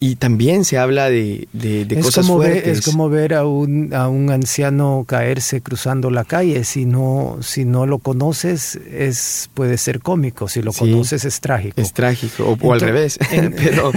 y 0.04 0.18
también 0.18 0.66
se 0.66 0.78
habla 0.78 1.10
de, 1.10 1.48
de, 1.54 2.00
cosas 2.02 2.28
fuertes. 2.28 2.80
es 2.80 2.86
como 2.86 3.08
ver 3.08 3.34
a 3.34 3.46
un, 3.46 3.94
a 3.94 4.10
un 4.10 4.32
anciano 4.32 5.06
caerse 5.08 5.62
cruzando 5.62 6.12
la 6.12 6.26
calle. 6.26 6.66
Si 6.66 6.86
no, 6.86 7.38
si 7.42 7.64
no 7.64 7.86
lo 7.86 8.00
conoces, 8.00 8.76
es, 8.92 9.50
puede 9.54 9.78
ser 9.78 10.02
cómico. 10.02 10.50
Si 10.50 10.62
lo 10.62 10.74
conoces, 10.74 11.24
es 11.24 11.40
trágico. 11.40 11.80
Es 11.80 11.94
trágico, 11.94 12.58
o, 12.62 12.74
al 12.74 12.82
revés. 12.82 13.18
pero, 13.56 13.94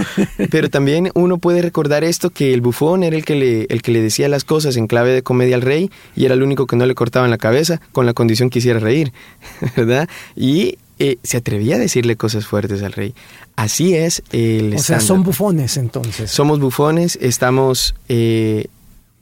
pero 0.49 0.69
también 0.69 1.11
uno 1.13 1.39
puede 1.39 1.61
recordar 1.61 2.05
esto, 2.05 2.29
que 2.29 2.53
el 2.53 2.61
bufón 2.61 3.03
era 3.03 3.17
el 3.17 3.25
que, 3.25 3.35
le, 3.35 3.65
el 3.67 3.81
que 3.81 3.91
le 3.91 4.01
decía 4.01 4.29
las 4.29 4.45
cosas 4.45 4.77
en 4.77 4.87
clave 4.87 5.11
de 5.11 5.23
comedia 5.23 5.57
al 5.57 5.61
rey 5.61 5.91
y 6.15 6.23
era 6.23 6.35
el 6.35 6.41
único 6.41 6.67
que 6.67 6.77
no 6.77 6.85
le 6.85 6.95
cortaban 6.95 7.31
la 7.31 7.37
cabeza 7.37 7.81
con 7.91 8.05
la 8.05 8.13
condición 8.13 8.49
que 8.49 8.59
hiciera 8.59 8.79
reír, 8.79 9.11
¿verdad? 9.75 10.07
Y 10.37 10.77
eh, 10.99 11.17
se 11.23 11.37
atrevía 11.37 11.75
a 11.75 11.79
decirle 11.79 12.15
cosas 12.15 12.45
fuertes 12.45 12.81
al 12.83 12.93
rey. 12.93 13.13
Así 13.55 13.93
es 13.93 14.23
el 14.31 14.75
O 14.75 14.79
sea, 14.79 14.99
son 14.99 15.23
bufones 15.23 15.77
entonces. 15.77 16.31
Somos 16.31 16.59
bufones, 16.59 17.17
estamos 17.21 17.95
eh, 18.09 18.67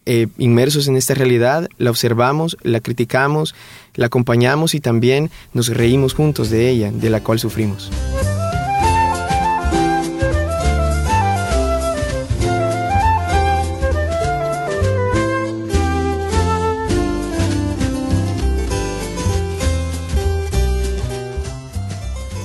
eh, 0.06 0.28
inmersos 0.38 0.88
en 0.88 0.98
esta 0.98 1.16
realidad, 1.16 1.68
la 1.78 1.90
observamos, 1.90 2.58
la 2.62 2.80
criticamos, 2.80 3.56
la 3.96 4.06
acompañamos 4.06 4.76
y 4.76 4.80
también 4.80 5.32
nos 5.54 5.70
reímos 5.70 6.14
juntos 6.14 6.50
de 6.50 6.70
ella, 6.70 6.92
de 6.92 7.10
la 7.10 7.22
cual 7.22 7.40
sufrimos. 7.40 7.92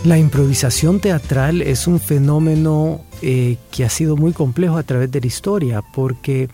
La 0.04 0.16
improvisación 0.16 0.98
teatral 0.98 1.60
es 1.60 1.86
un 1.86 2.00
fenómeno 2.00 3.02
eh, 3.20 3.58
que 3.70 3.84
ha 3.84 3.90
sido 3.90 4.16
muy 4.16 4.32
complejo 4.32 4.78
a 4.78 4.82
través 4.82 5.10
de 5.10 5.20
la 5.20 5.26
historia, 5.26 5.82
porque 5.92 6.48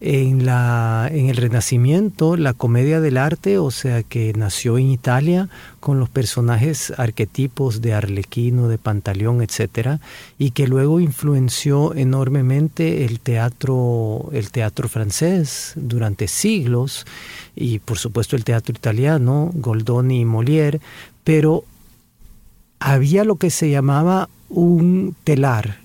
en, 0.00 0.46
la, 0.46 1.06
en 1.12 1.28
el 1.28 1.36
Renacimiento, 1.36 2.38
la 2.38 2.54
comedia 2.54 3.00
del 3.00 3.18
arte, 3.18 3.58
o 3.58 3.70
sea, 3.70 4.02
que 4.02 4.32
nació 4.34 4.78
en 4.78 4.86
Italia 4.86 5.50
con 5.78 6.00
los 6.00 6.08
personajes 6.08 6.90
arquetipos 6.96 7.82
de 7.82 7.92
Arlequino, 7.92 8.66
de 8.66 8.78
Pantaleón, 8.78 9.42
etcétera, 9.42 10.00
y 10.38 10.52
que 10.52 10.66
luego 10.66 10.98
influenció 10.98 11.94
enormemente 11.94 13.04
el 13.04 13.20
teatro, 13.20 14.30
el 14.32 14.50
teatro 14.50 14.88
francés 14.88 15.74
durante 15.76 16.28
siglos, 16.28 17.04
y 17.54 17.78
por 17.78 17.98
supuesto 17.98 18.36
el 18.36 18.44
teatro 18.44 18.74
italiano, 18.74 19.50
Goldoni 19.52 20.22
y 20.22 20.24
Molière, 20.24 20.80
pero 21.24 21.64
había 22.78 23.24
lo 23.24 23.36
que 23.36 23.50
se 23.50 23.70
llamaba 23.70 24.28
un 24.48 25.16
telar 25.24 25.80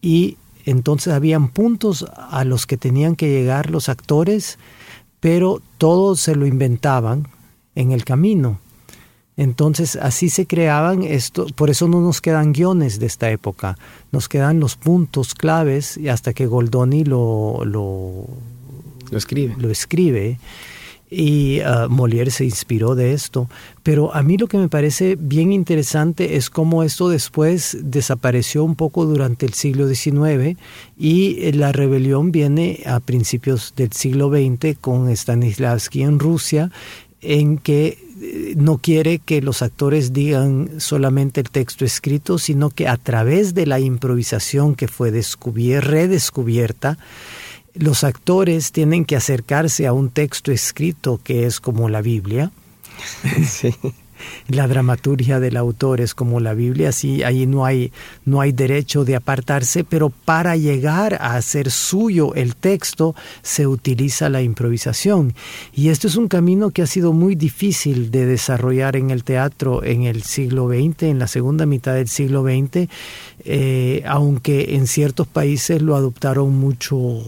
y 0.00 0.36
entonces 0.64 1.12
habían 1.12 1.48
puntos 1.48 2.06
a 2.14 2.44
los 2.44 2.66
que 2.66 2.76
tenían 2.76 3.16
que 3.16 3.28
llegar 3.28 3.70
los 3.70 3.88
actores, 3.88 4.58
pero 5.20 5.60
todo 5.78 6.16
se 6.16 6.34
lo 6.34 6.46
inventaban 6.46 7.28
en 7.74 7.92
el 7.92 8.04
camino. 8.04 8.60
Entonces 9.36 9.96
así 9.96 10.28
se 10.28 10.46
creaban 10.46 11.02
esto, 11.02 11.46
por 11.56 11.68
eso 11.68 11.88
no 11.88 12.00
nos 12.00 12.20
quedan 12.20 12.52
guiones 12.52 13.00
de 13.00 13.06
esta 13.06 13.30
época, 13.30 13.76
nos 14.12 14.28
quedan 14.28 14.60
los 14.60 14.76
puntos 14.76 15.34
claves 15.34 15.96
y 15.96 16.08
hasta 16.08 16.32
que 16.32 16.46
Goldoni 16.46 17.04
lo, 17.04 17.64
lo, 17.64 18.26
lo 19.10 19.18
escribe. 19.18 19.56
Lo 19.58 19.70
escribe 19.70 20.38
y 21.14 21.60
uh, 21.60 21.88
Molière 21.88 22.30
se 22.30 22.44
inspiró 22.44 22.94
de 22.94 23.12
esto. 23.12 23.48
Pero 23.82 24.14
a 24.14 24.22
mí 24.22 24.36
lo 24.36 24.46
que 24.48 24.58
me 24.58 24.68
parece 24.68 25.16
bien 25.18 25.52
interesante 25.52 26.36
es 26.36 26.50
cómo 26.50 26.82
esto 26.82 27.08
después 27.08 27.76
desapareció 27.82 28.64
un 28.64 28.74
poco 28.74 29.04
durante 29.04 29.46
el 29.46 29.52
siglo 29.52 29.86
XIX 29.86 30.58
y 30.98 31.52
la 31.52 31.72
rebelión 31.72 32.32
viene 32.32 32.80
a 32.86 33.00
principios 33.00 33.74
del 33.76 33.92
siglo 33.92 34.30
XX 34.30 34.76
con 34.80 35.14
Stanislavski 35.14 36.02
en 36.02 36.18
Rusia, 36.18 36.70
en 37.20 37.58
que 37.58 37.98
eh, 38.20 38.54
no 38.56 38.78
quiere 38.78 39.18
que 39.18 39.42
los 39.42 39.62
actores 39.62 40.12
digan 40.12 40.70
solamente 40.78 41.40
el 41.40 41.50
texto 41.50 41.84
escrito, 41.84 42.38
sino 42.38 42.70
que 42.70 42.88
a 42.88 42.96
través 42.96 43.54
de 43.54 43.66
la 43.66 43.80
improvisación 43.80 44.74
que 44.74 44.88
fue 44.88 45.10
redescubierta, 45.10 46.98
los 47.74 48.04
actores 48.04 48.72
tienen 48.72 49.04
que 49.04 49.16
acercarse 49.16 49.86
a 49.86 49.92
un 49.92 50.10
texto 50.10 50.52
escrito 50.52 51.20
que 51.22 51.46
es 51.46 51.60
como 51.60 51.88
la 51.88 52.00
Biblia. 52.00 52.50
La 54.48 54.66
dramaturgia 54.68 55.40
del 55.40 55.56
autor 55.56 56.00
es 56.00 56.14
como 56.14 56.40
la 56.40 56.54
Biblia, 56.54 56.90
así 56.90 57.22
ahí 57.22 57.46
no 57.46 57.64
hay, 57.64 57.92
no 58.24 58.40
hay 58.40 58.52
derecho 58.52 59.04
de 59.04 59.16
apartarse, 59.16 59.84
pero 59.84 60.10
para 60.10 60.56
llegar 60.56 61.14
a 61.14 61.36
hacer 61.36 61.70
suyo 61.70 62.34
el 62.34 62.54
texto 62.54 63.14
se 63.42 63.66
utiliza 63.66 64.28
la 64.28 64.42
improvisación. 64.42 65.34
Y 65.74 65.88
esto 65.88 66.08
es 66.08 66.16
un 66.16 66.28
camino 66.28 66.70
que 66.70 66.82
ha 66.82 66.86
sido 66.86 67.12
muy 67.12 67.34
difícil 67.34 68.10
de 68.10 68.26
desarrollar 68.26 68.96
en 68.96 69.10
el 69.10 69.24
teatro 69.24 69.82
en 69.82 70.04
el 70.04 70.22
siglo 70.22 70.68
XX, 70.68 71.04
en 71.04 71.18
la 71.18 71.26
segunda 71.26 71.66
mitad 71.66 71.94
del 71.94 72.08
siglo 72.08 72.44
XX, 72.44 72.88
eh, 73.44 74.02
aunque 74.06 74.74
en 74.74 74.86
ciertos 74.86 75.26
países 75.26 75.82
lo 75.82 75.96
adoptaron 75.96 76.54
mucho 76.58 77.22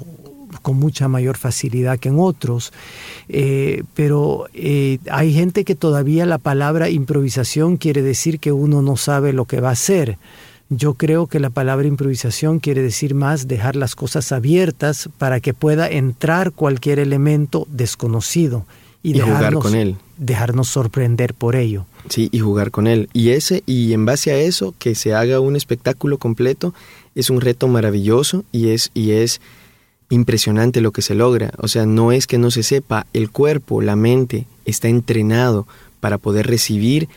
con 0.61 0.77
mucha 0.77 1.09
mayor 1.09 1.37
facilidad 1.37 1.99
que 1.99 2.09
en 2.09 2.19
otros, 2.19 2.73
eh, 3.29 3.83
pero 3.95 4.47
eh, 4.55 4.99
hay 5.11 5.33
gente 5.33 5.65
que 5.65 5.75
todavía 5.75 6.27
la 6.27 6.39
palabra 6.39 6.91
improvisación 6.91 7.77
quiere 7.77 8.03
decir 8.03 8.39
que 8.39 8.53
uno 8.53 8.83
no 8.83 8.97
sabe 8.97 9.33
lo 9.33 9.45
que 9.45 9.61
va 9.61 9.71
a 9.71 9.73
hacer. 9.73 10.19
Yo 10.69 10.95
creo 10.95 11.29
que 11.29 11.39
la 11.39 11.51
palabra 11.51 11.87
improvisación 11.87 12.59
quiere 12.59 12.83
decir 12.83 13.15
más 13.15 13.47
dejar 13.47 13.77
las 13.77 13.95
cosas 13.95 14.33
abiertas 14.33 15.09
para 15.17 15.39
que 15.39 15.55
pueda 15.55 15.89
entrar 15.89 16.51
cualquier 16.51 16.99
elemento 16.99 17.69
desconocido 17.71 18.67
y, 19.15 19.21
jugar 19.21 19.55
con 19.55 19.75
él. 19.77 19.97
Dejarnos 20.17 20.69
sorprender 20.69 21.35
por 21.35 21.55
ello. 21.55 21.87
Sí, 22.09 22.29
y 22.33 22.41
jugar 22.41 22.73
con 22.73 22.89
él. 22.89 23.09
Y 23.13 23.31
ese 23.31 23.63
y 23.67 23.93
en 23.93 24.05
base 24.05 24.33
a 24.33 24.39
eso 24.39 24.75
que 24.79 24.97
se 24.97 25.15
haga 25.15 25.39
un 25.39 25.55
espectáculo 25.55 26.19
completo 26.19 26.75
es 27.15 27.31
un 27.31 27.41
reto 27.41 27.69
maravilloso 27.69 28.45
y 28.51 28.71
es 28.71 28.91
y 28.95 29.13
es 29.13 29.41
impresionante 30.11 30.81
lo 30.81 30.93
que 30.93 31.03
se 31.03 31.15
logra. 31.15 31.53
O 31.59 31.69
sea, 31.69 31.87
no 31.87 32.13
es 32.13 32.27
que 32.27 32.39
no 32.39 32.51
se 32.51 32.63
sepa, 32.63 33.07
el 33.13 33.31
cuerpo, 33.31 33.81
la 33.83 33.97
mente 33.97 34.47
está 34.65 34.89
entrenado 34.89 35.67
para 36.01 36.19
poder 36.19 36.47
recibir 36.47 37.09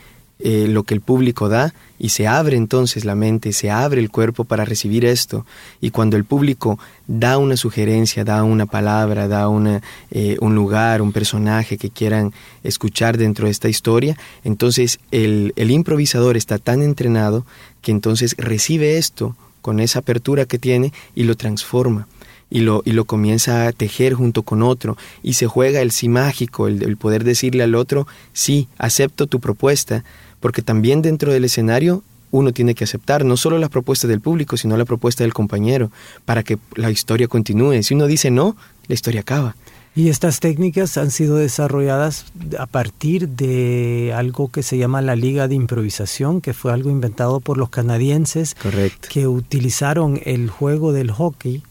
eh, 0.42 0.68
lo 0.70 0.84
que 0.84 0.94
el 0.94 1.02
público 1.02 1.50
da 1.50 1.74
y 2.00 2.10
se 2.10 2.26
abre 2.26 2.56
entonces 2.56 3.04
la 3.04 3.14
mente, 3.14 3.52
se 3.52 3.70
abre 3.70 4.00
el 4.00 4.10
cuerpo 4.10 4.46
para 4.46 4.64
recibir 4.64 5.04
esto. 5.04 5.46
Y 5.82 5.92
cuando 5.92 6.16
el 6.16 6.24
público 6.24 6.80
da 7.08 7.38
una 7.38 7.58
sugerencia, 7.58 8.24
da 8.24 8.44
una 8.44 8.66
palabra, 8.66 9.28
da 9.28 9.50
una, 9.50 9.82
eh, 10.12 10.38
un 10.40 10.56
lugar, 10.56 11.02
un 11.02 11.12
personaje 11.12 11.78
que 11.78 11.90
quieran 11.90 12.32
escuchar 12.64 13.18
dentro 13.18 13.46
de 13.46 13.52
esta 13.52 13.68
historia, 13.68 14.18
entonces 14.46 15.00
el, 15.12 15.52
el 15.58 15.72
improvisador 15.72 16.38
está 16.38 16.58
tan 16.58 16.84
entrenado 16.84 17.46
que 17.82 17.92
entonces 17.92 18.36
recibe 18.38 18.98
esto 18.98 19.36
con 19.62 19.82
esa 19.82 20.00
apertura 20.00 20.46
que 20.46 20.58
tiene 20.58 20.94
y 21.16 21.24
lo 21.24 21.36
transforma 21.36 22.08
y 22.50 22.62
lo, 22.62 22.82
y 22.86 22.92
lo 22.92 23.06
comienza 23.06 23.68
a 23.68 23.72
tejer 23.72 24.14
junto 24.14 24.44
con 24.44 24.64
otro 24.64 24.98
y 25.24 25.34
se 25.34 25.48
juega 25.48 25.82
el 25.82 25.92
sí 25.92 26.10
mágico, 26.10 26.68
el, 26.68 26.84
el, 26.84 26.98
poder 26.98 27.24
decirle 27.24 27.64
al 27.64 27.76
otro, 27.76 28.08
sí, 28.34 28.68
acepto 28.78 29.28
tu 29.28 29.40
propuesta, 29.40 30.04
porque 30.40 30.62
también 30.62 31.02
dentro 31.02 31.32
del 31.32 31.46
escenario 31.46 32.04
uno 32.32 32.52
tiene 32.52 32.76
que 32.76 32.84
aceptar 32.84 33.26
no 33.26 33.38
solo 33.38 33.58
la 33.58 33.70
propuesta 33.70 34.08
del 34.08 34.22
público, 34.22 34.58
sino 34.58 34.78
la 34.78 34.86
propuesta 34.86 35.24
del 35.24 35.34
compañero, 35.34 35.92
para 36.26 36.44
que 36.44 36.58
la 36.76 36.92
historia 36.92 37.28
continúe. 37.28 37.82
Si 37.84 37.94
uno 37.94 38.08
dice 38.08 38.32
no, 38.32 38.56
la 38.88 38.94
historia 38.94 39.22
acaba. 39.22 39.56
Y 39.96 40.10
estas 40.10 40.40
técnicas 40.40 40.98
han 40.98 41.10
sido 41.10 41.38
desarrolladas 41.38 42.26
a 42.60 42.68
partir 42.68 43.28
de 43.30 44.14
algo 44.16 44.50
que 44.50 44.62
se 44.64 44.78
llama 44.78 45.02
la 45.02 45.16
Liga 45.16 45.48
de 45.48 45.56
Improvisación, 45.56 46.42
que 46.42 46.54
fue 46.54 46.72
algo 46.72 46.90
inventado 46.92 47.40
por 47.40 47.58
los 47.58 47.70
canadienses, 47.70 48.56
Correcto. 48.56 49.10
que 49.12 49.28
utilizaron 49.28 50.22
el 50.24 50.50
juego 50.50 50.94
del 50.94 51.12
hockey, 51.12 51.64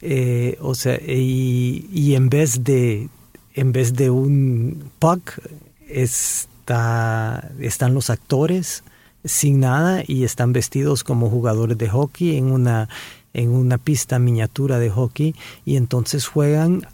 eh, 0.00 0.56
o 0.60 0.74
sea, 0.74 0.96
y, 0.96 1.88
y, 1.92 2.14
en 2.14 2.28
vez 2.28 2.62
de 2.64 3.08
en 3.54 3.72
vez 3.72 3.94
de 3.94 4.10
un 4.10 4.90
puck 4.98 5.38
es 5.88 6.48
están 7.60 7.94
los 7.94 8.10
actores 8.10 8.84
sin 9.24 9.60
nada 9.60 10.04
y 10.06 10.24
están 10.24 10.52
vestidos 10.52 11.02
como 11.02 11.30
jugadores 11.30 11.78
de 11.78 11.88
hockey 11.88 12.36
en 12.36 12.52
una 12.52 12.88
en 13.34 13.50
una 13.50 13.78
pista 13.78 14.18
miniatura 14.18 14.78
de 14.78 14.90
hockey 14.90 15.34
y 15.64 15.76
entonces 15.76 16.26
juegan 16.26 16.86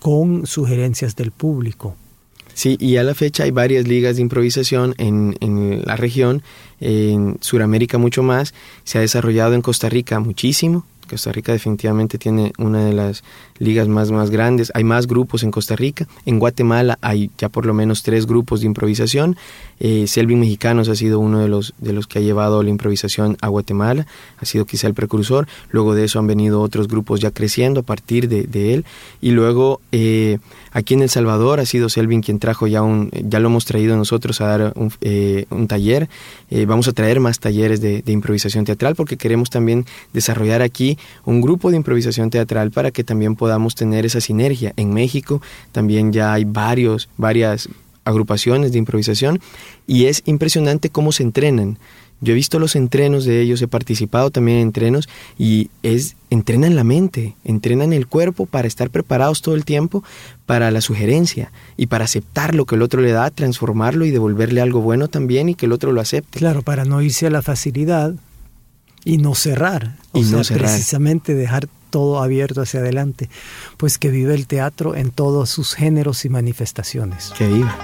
con 0.00 0.46
sugerencias 0.46 1.16
del 1.16 1.30
público. 1.30 1.96
Sí, 2.54 2.76
y 2.78 2.96
a 2.96 3.02
la 3.02 3.14
fecha 3.14 3.44
hay 3.44 3.50
varias 3.50 3.86
ligas 3.88 4.16
de 4.16 4.22
improvisación 4.22 4.94
en, 4.98 5.36
en 5.40 5.82
la 5.84 5.96
región, 5.96 6.42
en 6.80 7.36
Sudamérica 7.40 7.98
mucho 7.98 8.22
más, 8.22 8.54
se 8.84 8.98
ha 8.98 9.00
desarrollado 9.00 9.54
en 9.54 9.62
Costa 9.62 9.88
Rica 9.88 10.20
muchísimo, 10.20 10.86
Costa 11.06 11.32
Rica 11.32 11.52
definitivamente 11.52 12.18
tiene 12.18 12.52
una 12.58 12.84
de 12.84 12.92
las 12.92 13.24
ligas 13.58 13.88
más, 13.88 14.10
más 14.10 14.30
grandes. 14.30 14.72
Hay 14.74 14.84
más 14.84 15.06
grupos 15.06 15.42
en 15.42 15.50
Costa 15.50 15.76
Rica. 15.76 16.06
En 16.26 16.38
Guatemala 16.38 16.98
hay 17.00 17.30
ya 17.38 17.48
por 17.48 17.66
lo 17.66 17.74
menos 17.74 18.02
tres 18.02 18.26
grupos 18.26 18.60
de 18.60 18.66
improvisación. 18.66 19.36
Eh, 19.80 20.06
Selvin 20.06 20.40
Mexicanos 20.40 20.88
ha 20.88 20.96
sido 20.96 21.20
uno 21.20 21.40
de 21.40 21.48
los, 21.48 21.74
de 21.78 21.92
los 21.92 22.06
que 22.06 22.18
ha 22.18 22.22
llevado 22.22 22.62
la 22.62 22.70
improvisación 22.70 23.36
a 23.40 23.48
Guatemala. 23.48 24.06
Ha 24.40 24.44
sido 24.44 24.64
quizá 24.64 24.86
el 24.86 24.94
precursor. 24.94 25.46
Luego 25.70 25.94
de 25.94 26.04
eso 26.04 26.18
han 26.18 26.26
venido 26.26 26.60
otros 26.60 26.88
grupos 26.88 27.20
ya 27.20 27.30
creciendo 27.30 27.80
a 27.80 27.82
partir 27.82 28.28
de, 28.28 28.74
él. 28.74 28.84
Y 29.20 29.30
luego 29.30 29.80
eh, 29.92 30.38
aquí 30.72 30.94
en 30.94 31.02
El 31.02 31.10
Salvador 31.10 31.60
ha 31.60 31.66
sido 31.66 31.88
Selvin 31.88 32.22
quien 32.22 32.38
trajo 32.38 32.66
ya 32.66 32.82
un, 32.82 33.10
ya 33.12 33.40
lo 33.40 33.48
hemos 33.48 33.64
traído 33.64 33.96
nosotros 33.96 34.40
a 34.40 34.46
dar 34.46 34.72
un, 34.76 34.92
eh, 35.00 35.46
un 35.50 35.68
taller. 35.68 36.08
Eh, 36.50 36.66
vamos 36.66 36.88
a 36.88 36.92
traer 36.92 37.20
más 37.20 37.38
talleres 37.40 37.80
de 37.80 38.02
improvisación 38.06 38.64
teatral 38.64 38.94
porque 38.94 39.16
queremos 39.16 39.50
también 39.50 39.86
desarrollar 40.12 40.62
aquí 40.62 40.93
un 41.24 41.40
grupo 41.40 41.70
de 41.70 41.76
improvisación 41.76 42.30
teatral 42.30 42.70
para 42.70 42.90
que 42.90 43.04
también 43.04 43.36
podamos 43.36 43.74
tener 43.74 44.06
esa 44.06 44.20
sinergia. 44.20 44.72
En 44.76 44.92
México 44.92 45.40
también 45.72 46.12
ya 46.12 46.32
hay 46.32 46.44
varios, 46.44 47.08
varias 47.16 47.68
agrupaciones 48.04 48.72
de 48.72 48.78
improvisación 48.78 49.40
y 49.86 50.06
es 50.06 50.22
impresionante 50.26 50.90
cómo 50.90 51.12
se 51.12 51.22
entrenan. 51.22 51.78
Yo 52.20 52.32
he 52.32 52.36
visto 52.36 52.58
los 52.58 52.74
entrenos 52.74 53.24
de 53.24 53.42
ellos, 53.42 53.60
he 53.60 53.68
participado 53.68 54.30
también 54.30 54.58
en 54.58 54.68
entrenos 54.68 55.08
y 55.36 55.68
es 55.82 56.16
entrenan 56.30 56.74
la 56.74 56.84
mente, 56.84 57.34
entrenan 57.44 57.92
el 57.92 58.06
cuerpo 58.06 58.46
para 58.46 58.66
estar 58.66 58.88
preparados 58.88 59.42
todo 59.42 59.54
el 59.54 59.64
tiempo 59.64 60.02
para 60.46 60.70
la 60.70 60.80
sugerencia 60.80 61.52
y 61.76 61.86
para 61.86 62.04
aceptar 62.04 62.54
lo 62.54 62.64
que 62.64 62.76
el 62.76 62.82
otro 62.82 63.02
le 63.02 63.12
da, 63.12 63.30
transformarlo 63.30 64.06
y 64.06 64.10
devolverle 64.10 64.60
algo 64.60 64.80
bueno 64.80 65.08
también 65.08 65.50
y 65.50 65.54
que 65.54 65.66
el 65.66 65.72
otro 65.72 65.92
lo 65.92 66.00
acepte. 66.00 66.38
Claro, 66.38 66.62
para 66.62 66.84
no 66.84 67.02
irse 67.02 67.26
a 67.26 67.30
la 67.30 67.42
facilidad 67.42 68.14
y 69.04 69.18
no 69.18 69.34
cerrar, 69.34 69.96
o 70.12 70.18
y 70.18 70.24
sea, 70.24 70.38
no 70.38 70.44
cerrar. 70.44 70.70
precisamente 70.70 71.34
dejar 71.34 71.68
todo 71.90 72.22
abierto 72.22 72.62
hacia 72.62 72.80
adelante, 72.80 73.30
pues 73.76 73.98
que 73.98 74.10
vive 74.10 74.34
el 74.34 74.46
teatro 74.46 74.96
en 74.96 75.10
todos 75.10 75.50
sus 75.50 75.74
géneros 75.74 76.24
y 76.24 76.28
manifestaciones. 76.28 77.32
Que 77.38 77.46
viva. 77.46 77.76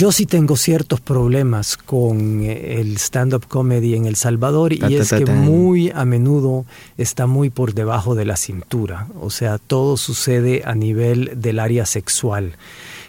Yo 0.00 0.12
sí 0.12 0.24
tengo 0.24 0.56
ciertos 0.56 0.98
problemas 1.02 1.76
con 1.76 2.40
el 2.42 2.96
stand-up 2.96 3.46
comedy 3.46 3.94
en 3.96 4.06
El 4.06 4.16
Salvador 4.16 4.72
y 4.72 4.78
Ta, 4.78 4.88
es 4.88 5.10
ta, 5.10 5.18
que 5.18 5.26
muy 5.26 5.90
a 5.94 6.06
menudo 6.06 6.64
está 6.96 7.26
muy 7.26 7.50
por 7.50 7.74
debajo 7.74 8.14
de 8.14 8.24
la 8.24 8.36
cintura. 8.36 9.08
O 9.20 9.28
sea, 9.28 9.58
todo 9.58 9.98
sucede 9.98 10.62
a 10.64 10.74
nivel 10.74 11.32
del 11.36 11.58
área 11.58 11.84
sexual. 11.84 12.56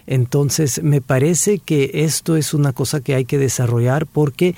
Entonces, 0.05 0.83
me 0.83 0.99
parece 0.99 1.59
que 1.59 1.91
esto 1.93 2.35
es 2.35 2.53
una 2.53 2.73
cosa 2.73 2.99
que 2.99 3.15
hay 3.15 3.23
que 3.23 3.37
desarrollar 3.37 4.05
porque 4.05 4.53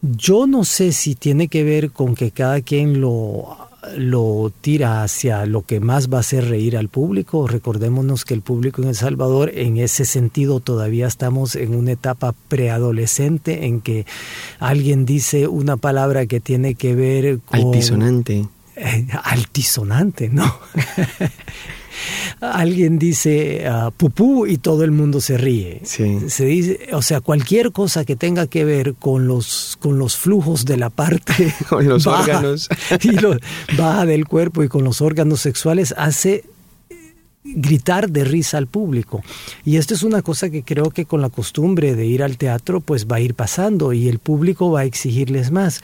yo 0.00 0.46
no 0.46 0.64
sé 0.64 0.90
si 0.90 1.14
tiene 1.14 1.48
que 1.48 1.64
ver 1.64 1.90
con 1.90 2.14
que 2.14 2.30
cada 2.30 2.62
quien 2.62 3.02
lo 3.02 3.58
lo 3.96 4.52
tira 4.60 5.02
hacia 5.02 5.46
lo 5.46 5.62
que 5.62 5.80
más 5.80 6.12
va 6.12 6.18
a 6.18 6.20
hacer 6.20 6.48
reír 6.48 6.76
al 6.76 6.88
público. 6.88 7.46
Recordémonos 7.46 8.24
que 8.24 8.34
el 8.34 8.42
público 8.42 8.82
en 8.82 8.88
El 8.88 8.94
Salvador, 8.94 9.50
en 9.54 9.76
ese 9.78 10.04
sentido, 10.04 10.60
todavía 10.60 11.06
estamos 11.06 11.56
en 11.56 11.74
una 11.74 11.92
etapa 11.92 12.34
preadolescente 12.48 13.66
en 13.66 13.80
que 13.80 14.06
alguien 14.58 15.04
dice 15.06 15.48
una 15.48 15.76
palabra 15.76 16.26
que 16.26 16.40
tiene 16.40 16.74
que 16.74 16.94
ver 16.94 17.40
con... 17.40 17.60
Altisonante. 17.60 18.48
Eh, 18.76 19.06
altisonante, 19.22 20.28
¿no? 20.28 20.44
alguien 22.52 22.98
dice 22.98 23.64
uh, 23.68 23.90
pupú 23.92 24.46
y 24.46 24.58
todo 24.58 24.84
el 24.84 24.90
mundo 24.90 25.20
se 25.20 25.36
ríe. 25.36 25.80
Sí. 25.84 26.18
Se 26.28 26.44
dice, 26.44 26.88
o 26.92 27.02
sea, 27.02 27.20
cualquier 27.20 27.72
cosa 27.72 28.04
que 28.04 28.16
tenga 28.16 28.46
que 28.46 28.64
ver 28.64 28.94
con 28.94 29.26
los 29.26 29.76
con 29.80 29.98
los 29.98 30.16
flujos 30.16 30.64
de 30.64 30.76
la 30.76 30.90
parte 30.90 31.54
Con 31.68 31.88
los 31.88 32.04
baja 32.04 32.20
órganos. 32.20 32.68
y 33.02 33.12
lo, 33.12 33.36
baja 33.76 34.06
del 34.06 34.26
cuerpo 34.26 34.62
y 34.62 34.68
con 34.68 34.84
los 34.84 35.00
órganos 35.00 35.40
sexuales 35.40 35.94
hace 35.96 36.44
gritar 37.44 38.08
de 38.10 38.24
risa 38.24 38.56
al 38.58 38.66
público. 38.66 39.22
Y 39.64 39.76
esto 39.76 39.92
es 39.94 40.02
una 40.02 40.22
cosa 40.22 40.48
que 40.50 40.62
creo 40.62 40.90
que 40.90 41.04
con 41.04 41.20
la 41.20 41.28
costumbre 41.28 41.94
de 41.94 42.06
ir 42.06 42.22
al 42.22 42.38
teatro 42.38 42.80
pues 42.80 43.06
va 43.06 43.16
a 43.16 43.20
ir 43.20 43.34
pasando 43.34 43.92
y 43.92 44.08
el 44.08 44.18
público 44.18 44.70
va 44.70 44.80
a 44.80 44.84
exigirles 44.84 45.50
más. 45.50 45.82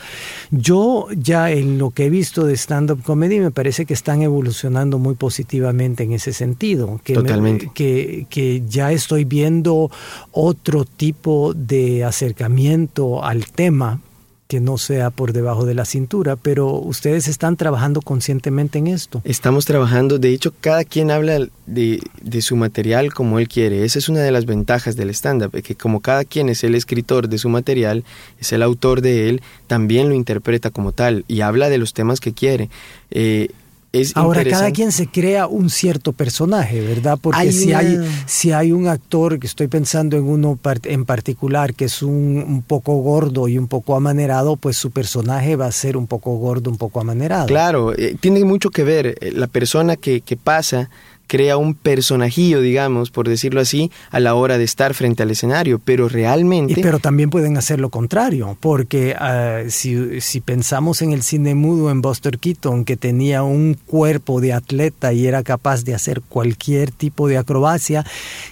Yo 0.50 1.06
ya 1.14 1.50
en 1.50 1.78
lo 1.78 1.90
que 1.90 2.06
he 2.06 2.10
visto 2.10 2.44
de 2.46 2.54
stand-up 2.56 3.02
comedy 3.02 3.40
me 3.40 3.50
parece 3.50 3.84
que 3.84 3.92
están 3.94 4.22
evolucionando 4.22 4.98
muy 4.98 5.14
positivamente 5.16 6.02
en 6.04 6.12
ese 6.12 6.32
sentido. 6.32 7.00
Que 7.04 7.12
me- 7.14 7.22
Totalmente. 7.22 7.70
que, 7.74 8.26
que 8.30 8.62
ya 8.68 8.90
estoy 8.92 9.24
viendo 9.24 9.90
otro 10.32 10.84
tipo 10.86 11.52
de 11.54 12.04
acercamiento 12.04 13.22
al 13.22 13.46
tema 13.46 14.00
que 14.50 14.58
no 14.58 14.78
sea 14.78 15.10
por 15.10 15.32
debajo 15.32 15.64
de 15.64 15.74
la 15.74 15.84
cintura, 15.84 16.34
pero 16.34 16.72
ustedes 16.72 17.28
están 17.28 17.56
trabajando 17.56 18.02
conscientemente 18.02 18.80
en 18.80 18.88
esto. 18.88 19.22
Estamos 19.22 19.64
trabajando, 19.64 20.18
de 20.18 20.32
hecho, 20.32 20.52
cada 20.60 20.82
quien 20.82 21.12
habla 21.12 21.46
de, 21.66 22.00
su 22.40 22.56
material 22.56 23.14
como 23.14 23.38
él 23.38 23.46
quiere. 23.46 23.84
Esa 23.84 24.00
es 24.00 24.08
una 24.08 24.22
de 24.22 24.32
las 24.32 24.46
ventajas 24.46 24.96
del 24.96 25.10
stand-up, 25.10 25.52
que 25.62 25.76
como 25.76 26.00
cada 26.00 26.24
quien 26.24 26.48
es 26.48 26.64
el 26.64 26.74
escritor 26.74 27.28
de 27.28 27.38
su 27.38 27.48
material, 27.48 28.02
es 28.40 28.52
el 28.52 28.64
autor 28.64 29.02
de 29.02 29.28
él, 29.28 29.40
también 29.68 30.08
lo 30.08 30.16
interpreta 30.16 30.70
como 30.70 30.90
tal 30.90 31.24
y 31.28 31.42
habla 31.42 31.68
de 31.68 31.78
los 31.78 31.94
temas 31.94 32.18
que 32.18 32.32
quiere. 32.32 32.70
Eh, 33.12 33.50
es 33.92 34.16
Ahora 34.16 34.44
cada 34.44 34.70
quien 34.72 34.92
se 34.92 35.08
crea 35.08 35.46
un 35.48 35.68
cierto 35.68 36.12
personaje, 36.12 36.80
¿verdad? 36.80 37.18
Porque 37.20 37.40
Hay 37.40 37.52
si 37.52 37.68
una- 37.68 37.78
hay 37.78 37.98
si 38.26 38.52
hay 38.52 38.70
un 38.72 38.86
actor 38.86 39.38
que 39.40 39.46
estoy 39.48 39.66
pensando 39.66 40.16
en 40.16 40.24
uno 40.24 40.58
en 40.84 41.04
particular 41.04 41.74
que 41.74 41.86
es 41.86 42.02
un, 42.02 42.44
un 42.46 42.62
poco 42.62 42.94
gordo 42.98 43.48
y 43.48 43.58
un 43.58 43.66
poco 43.66 43.96
amanerado, 43.96 44.56
pues 44.56 44.76
su 44.76 44.90
personaje 44.92 45.56
va 45.56 45.66
a 45.66 45.72
ser 45.72 45.96
un 45.96 46.06
poco 46.06 46.36
gordo, 46.36 46.70
un 46.70 46.76
poco 46.78 47.00
amanerado. 47.00 47.46
Claro, 47.46 47.92
eh, 47.98 48.16
tiene 48.20 48.44
mucho 48.44 48.70
que 48.70 48.84
ver. 48.84 49.16
eh, 49.20 49.32
La 49.32 49.48
persona 49.48 49.96
que, 49.96 50.20
que 50.20 50.36
pasa 50.36 50.88
crea 51.30 51.56
un 51.56 51.74
personajillo, 51.74 52.60
digamos, 52.60 53.12
por 53.12 53.28
decirlo 53.28 53.60
así, 53.60 53.92
a 54.10 54.18
la 54.18 54.34
hora 54.34 54.58
de 54.58 54.64
estar 54.64 54.94
frente 54.94 55.22
al 55.22 55.30
escenario, 55.30 55.78
pero 55.78 56.08
realmente... 56.08 56.80
pero 56.82 56.98
también 56.98 57.30
pueden 57.30 57.56
hacer 57.56 57.78
lo 57.78 57.88
contrario, 57.88 58.56
porque 58.58 59.14
ah, 59.16 59.60
si, 59.68 60.20
si, 60.20 60.40
pensamos 60.40 61.02
en 61.02 61.12
el 61.12 61.22
cine 61.22 61.54
mudo 61.54 61.92
en 61.92 62.02
Buster 62.02 62.40
Keaton, 62.40 62.84
que 62.84 62.96
tenía 62.96 63.44
un 63.44 63.78
cuerpo 63.86 64.40
de 64.40 64.54
atleta 64.54 65.12
y 65.12 65.28
era 65.28 65.44
capaz 65.44 65.84
de 65.84 65.94
hacer 65.94 66.20
cualquier 66.20 66.90
tipo 66.90 67.28
de 67.28 67.38
acrobacia, 67.38 68.04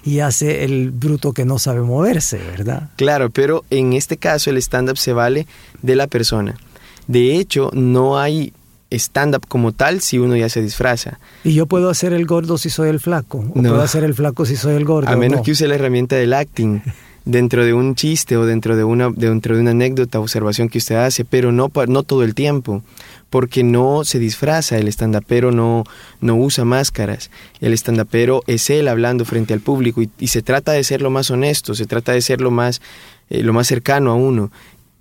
y 0.05 0.21
hace 0.21 0.62
el 0.62 0.93
bruto 0.93 1.33
que 1.33 1.45
no 1.45 1.59
sabe 1.59 1.81
moverse, 1.81 2.38
¿verdad? 2.38 2.91
Claro, 2.95 3.31
pero 3.31 3.64
en 3.71 3.93
este 3.93 4.19
caso 4.19 4.51
el 4.51 4.57
stand-up 4.59 4.99
se 4.99 5.12
vale 5.12 5.49
de 5.83 5.97
la 5.97 6.07
persona. 6.07 6.55
De 7.09 7.38
hecho, 7.38 7.73
no 7.75 8.21
hay 8.21 8.53
stand-up 8.90 9.46
como 9.48 9.72
tal 9.72 10.01
si 10.01 10.18
uno 10.18 10.37
ya 10.37 10.48
se 10.48 10.62
disfraza. 10.62 11.18
¿Y 11.44 11.55
yo 11.55 11.66
puedo 11.66 11.90
hacer 11.90 12.12
el 12.12 12.27
gordo 12.27 12.59
si 12.59 12.70
soy 12.70 12.88
el 12.88 13.01
flaco? 13.01 13.38
¿O 13.38 13.53
puedo 13.53 13.83
hacer 13.83 14.05
el 14.05 14.14
flaco 14.14 14.46
si 14.46 14.57
soy 14.57 14.77
el 14.77 14.85
gordo? 14.85 15.11
A 15.11 15.16
menos 15.16 15.42
que 15.42 15.53
use 15.53 15.68
la 15.68 15.74
herramienta 15.74 16.16
del 16.16 16.33
acting 16.33 16.81
dentro 17.29 17.64
de 17.64 17.74
un 17.74 17.94
chiste 17.94 18.38
o 18.38 18.46
dentro 18.46 18.74
de 18.74 18.85
una, 18.85 19.11
dentro 19.11 19.55
de 19.55 19.61
una 19.61 19.72
anécdota, 19.72 20.18
observación 20.18 20.70
que 20.70 20.79
usted 20.79 20.96
hace, 20.96 21.27
pero 21.27 21.53
no, 21.53 21.70
no 21.87 22.03
todo 22.03 22.22
el 22.22 22.35
tiempo, 22.35 22.83
porque 23.29 23.62
no 23.62 24.03
se 24.05 24.18
disfraza, 24.18 24.79
el 24.79 24.88
stand-upero 24.88 25.53
no, 25.53 25.85
no 26.22 26.37
usa 26.37 26.64
máscaras, 26.64 27.31
el 27.61 27.74
stand-upero 27.74 28.42
es 28.46 28.70
él 28.70 28.88
hablando 28.88 29.27
frente 29.27 29.53
al 29.53 29.61
público 29.61 30.01
y, 30.03 30.29
se 30.29 30.40
trata 30.40 30.72
de 30.72 30.83
ser 30.85 31.03
lo 31.03 31.11
más 31.11 31.31
honesto, 31.31 31.74
se 31.74 31.85
trata 31.85 32.12
de 32.12 32.22
ser 32.22 32.40
lo 32.40 32.51
más, 32.51 32.81
eh, 33.29 33.42
lo 33.42 33.53
más 33.53 33.66
cercano 33.66 34.11
a 34.11 34.14
uno 34.14 34.51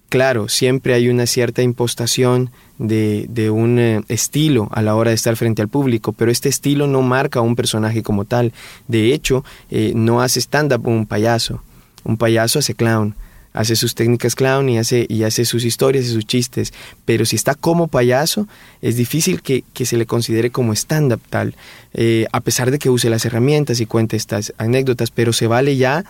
Claro, 0.09 0.47
siempre 0.47 0.93
hay 0.93 1.09
una 1.09 1.25
cierta 1.25 1.61
impostación 1.61 2.49
de, 2.77 3.49
un 3.51 3.77
eh, 3.77 4.01
estilo 4.07 4.69
a 4.71 4.81
la 4.81 4.95
hora 4.95 5.09
de 5.09 5.15
estar 5.15 5.35
frente 5.35 5.61
al 5.61 5.67
público, 5.67 6.13
pero 6.13 6.31
este 6.31 6.47
estilo 6.47 6.87
no 6.87 7.01
marca 7.01 7.39
a 7.39 7.41
un 7.41 7.57
personaje 7.57 8.03
como 8.03 8.23
tal. 8.23 8.53
De 8.87 9.13
hecho, 9.13 9.43
eh, 9.69 9.91
no 9.95 10.21
hace 10.21 10.39
stand-up 10.39 10.87
un 10.87 11.05
payaso. 11.07 11.61
Un 12.05 12.15
payaso 12.15 12.59
hace 12.59 12.73
clown, 12.73 13.15
hace 13.51 13.75
sus 13.75 13.95
técnicas 13.95 14.35
clown 14.35 14.69
y 14.69 14.77
hace, 14.77 15.05
y 15.09 15.23
hace 15.23 15.43
sus 15.43 15.65
historias 15.65 16.05
y 16.05 16.13
sus 16.13 16.25
chistes. 16.25 16.73
Pero 17.03 17.25
si 17.25 17.35
está 17.35 17.53
como 17.53 17.89
payaso, 17.89 18.47
es 18.81 18.95
difícil 18.95 19.41
que, 19.41 19.65
se 19.83 19.97
le 19.97 20.05
considere 20.05 20.51
como 20.51 20.71
stand-up 20.71 21.19
tal, 21.29 21.53
eh, 21.93 22.27
a 22.31 22.39
pesar 22.39 22.71
de 22.71 22.79
que 22.79 22.89
use 22.89 23.09
las 23.09 23.25
herramientas 23.25 23.81
y 23.81 23.85
cuente 23.85 24.15
estas 24.15 24.53
anécdotas, 24.57 25.11
pero 25.11 25.33
se 25.33 25.47
vale 25.47 25.75
ya 25.75 26.05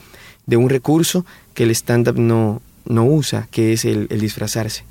de 0.45 0.55
un 0.55 0.69
recurso 0.69 1.25
que 1.55 1.63
el 1.63 1.71
stand-up 1.71 2.19
no, 2.19 2.61
no 2.87 3.05
usa, 3.05 3.47
que 3.51 3.73
es 3.73 3.85
el, 3.85 4.07
disfrazarse. 4.07 4.83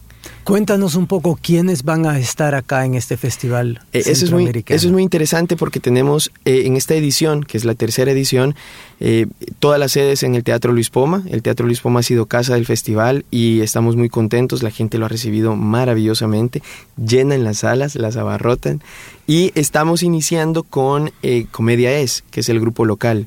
Cuéntanos 0.43 0.95
un 0.95 1.07
poco 1.07 1.39
quiénes 1.41 1.85
van 1.85 2.07
a 2.07 2.19
estar 2.19 2.55
acá 2.55 2.85
en 2.85 2.95
este 2.95 3.17
festival. 3.17 3.83
Eh, 3.93 4.03
eso, 4.07 4.25
es 4.25 4.31
muy, 4.33 4.47
eso 4.47 4.87
es 4.87 4.93
muy 4.93 5.03
interesante 5.03 5.57
porque 5.57 5.81
tenemos 5.81 6.33
eh, 6.45 6.63
en 6.67 6.77
esta 6.77 6.95
edición, 6.95 7.43
que 7.43 7.57
es 7.57 7.65
la 7.65 7.75
tercera 7.75 8.11
edición, 8.11 8.55
eh, 9.01 9.27
todas 9.59 9.79
las 9.79 9.93
sedes 9.93 10.23
en 10.23 10.35
el 10.35 10.45
Teatro 10.45 10.73
Luis 10.73 10.91
Poma. 10.91 11.23
El 11.29 11.43
Teatro 11.43 11.67
Luis 11.67 11.81
Poma 11.81 12.01
ha 12.01 12.03
sido 12.05 12.27
casa 12.27 12.55
del 12.55 12.67
festival 12.67 13.25
y 13.31 13.61
estamos 13.61 13.97
muy 13.97 14.09
contentos. 14.09 14.63
La 14.63 14.71
gente 14.71 14.99
lo 14.99 15.07
ha 15.07 15.09
recibido 15.09 15.57
maravillosamente, 15.57 16.63
llenan 16.97 17.45
las 17.45 17.59
salas, 17.59 17.95
las 17.97 18.17
abarrotan. 18.17 18.81
Y 19.27 19.53
estamos 19.57 20.03
iniciando 20.03 20.63
con 20.63 21.11
Comedia 21.51 21.99
Es, 21.99 22.25
que 22.31 22.41
es 22.41 22.49
el 22.49 22.61
grupo 22.61 22.85
local. 22.85 23.27